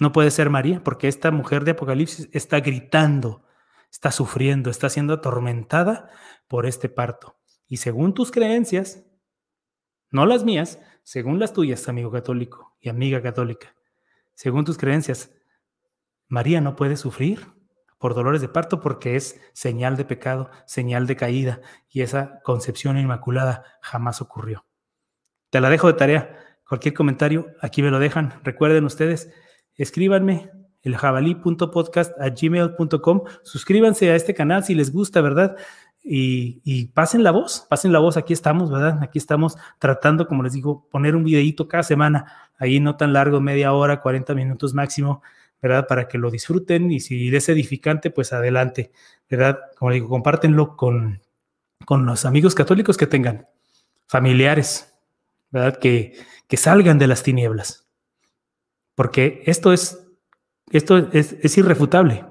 No 0.00 0.10
puede 0.10 0.32
ser 0.32 0.50
María, 0.50 0.82
porque 0.82 1.06
esta 1.06 1.30
mujer 1.30 1.64
de 1.64 1.72
Apocalipsis 1.72 2.28
está 2.32 2.58
gritando, 2.60 3.44
está 3.90 4.10
sufriendo, 4.10 4.70
está 4.70 4.88
siendo 4.88 5.14
atormentada 5.14 6.10
por 6.48 6.66
este 6.66 6.88
parto. 6.88 7.36
Y 7.68 7.76
según 7.76 8.12
tus 8.12 8.32
creencias, 8.32 9.04
no 10.10 10.26
las 10.26 10.42
mías, 10.42 10.80
según 11.04 11.38
las 11.38 11.52
tuyas, 11.52 11.88
amigo 11.88 12.10
católico 12.10 12.76
y 12.80 12.88
amiga 12.88 13.22
católica, 13.22 13.76
según 14.34 14.64
tus 14.64 14.78
creencias, 14.78 15.33
María 16.34 16.60
no 16.60 16.74
puede 16.74 16.96
sufrir 16.96 17.46
por 17.96 18.16
dolores 18.16 18.40
de 18.40 18.48
parto 18.48 18.80
porque 18.80 19.14
es 19.14 19.40
señal 19.52 19.96
de 19.96 20.04
pecado, 20.04 20.50
señal 20.66 21.06
de 21.06 21.14
caída, 21.14 21.60
y 21.88 22.00
esa 22.00 22.40
concepción 22.42 22.98
inmaculada 22.98 23.62
jamás 23.80 24.20
ocurrió. 24.20 24.66
Te 25.50 25.60
la 25.60 25.70
dejo 25.70 25.86
de 25.86 25.92
tarea. 25.92 26.40
Cualquier 26.68 26.92
comentario, 26.92 27.46
aquí 27.60 27.82
me 27.82 27.92
lo 27.92 28.00
dejan. 28.00 28.40
Recuerden 28.42 28.84
ustedes, 28.84 29.32
escríbanme 29.76 30.50
el 30.82 30.96
gmail.com 30.96 33.22
Suscríbanse 33.44 34.10
a 34.10 34.16
este 34.16 34.34
canal 34.34 34.64
si 34.64 34.74
les 34.74 34.92
gusta, 34.92 35.20
¿verdad? 35.20 35.56
Y, 36.02 36.86
pasen 36.94 37.22
la 37.22 37.30
voz, 37.30 37.64
pasen 37.70 37.92
la 37.92 38.00
voz, 38.00 38.16
aquí 38.16 38.32
estamos, 38.32 38.72
¿verdad? 38.72 38.98
Aquí 39.02 39.18
estamos 39.18 39.56
tratando, 39.78 40.26
como 40.26 40.42
les 40.42 40.52
digo, 40.52 40.88
poner 40.90 41.14
un 41.14 41.22
videíto 41.22 41.68
cada 41.68 41.84
semana, 41.84 42.50
ahí 42.58 42.80
no 42.80 42.96
tan 42.96 43.12
largo, 43.12 43.40
media 43.40 43.72
hora, 43.72 44.02
40 44.02 44.34
minutos 44.34 44.74
máximo, 44.74 45.22
¿verdad? 45.64 45.86
Para 45.86 46.08
que 46.08 46.18
lo 46.18 46.30
disfruten 46.30 46.92
y 46.92 47.00
si 47.00 47.34
es 47.34 47.48
edificante, 47.48 48.10
pues 48.10 48.34
adelante, 48.34 48.92
¿verdad? 49.30 49.60
Como 49.78 49.92
digo, 49.92 50.10
compártenlo 50.10 50.76
con, 50.76 51.22
con 51.86 52.04
los 52.04 52.26
amigos 52.26 52.54
católicos 52.54 52.98
que 52.98 53.06
tengan, 53.06 53.48
familiares, 54.06 54.92
¿verdad? 55.50 55.78
Que, 55.78 56.18
que 56.48 56.58
salgan 56.58 56.98
de 56.98 57.06
las 57.06 57.22
tinieblas, 57.22 57.88
porque 58.94 59.42
esto 59.46 59.72
es 59.72 60.06
esto 60.70 60.98
es, 61.12 61.56
irrefutable, 61.56 62.26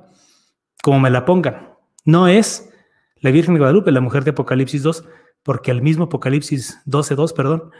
como 0.83 0.99
me 0.99 1.09
la 1.09 1.25
pongan. 1.25 1.73
No 2.05 2.27
es 2.27 2.71
la 3.15 3.31
Virgen 3.31 3.55
de 3.55 3.61
Guadalupe, 3.61 3.91
la 3.91 4.01
mujer 4.01 4.23
de 4.25 4.31
Apocalipsis 4.31 4.83
2, 4.83 5.05
porque 5.41 5.71
el 5.71 5.81
mismo 5.81 6.05
Apocalipsis 6.05 6.79
12.2, 6.85 7.33
perdón, 7.33 7.71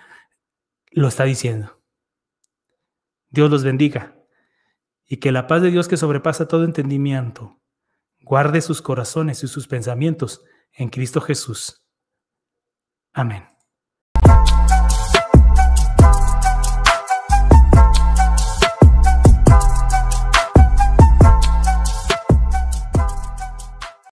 lo 0.91 1.09
está 1.09 1.25
diciendo. 1.25 1.79
Dios 3.29 3.51
los 3.51 3.63
bendiga 3.63 4.15
y 5.05 5.17
que 5.17 5.31
la 5.31 5.47
paz 5.47 5.61
de 5.61 5.71
Dios 5.71 5.87
que 5.87 5.97
sobrepasa 5.97 6.47
todo 6.47 6.63
entendimiento 6.63 7.59
guarde 8.21 8.61
sus 8.61 8.81
corazones 8.81 9.43
y 9.43 9.47
sus 9.47 9.67
pensamientos 9.67 10.43
en 10.71 10.89
Cristo 10.89 11.21
Jesús. 11.21 11.85
Amén. 13.13 13.52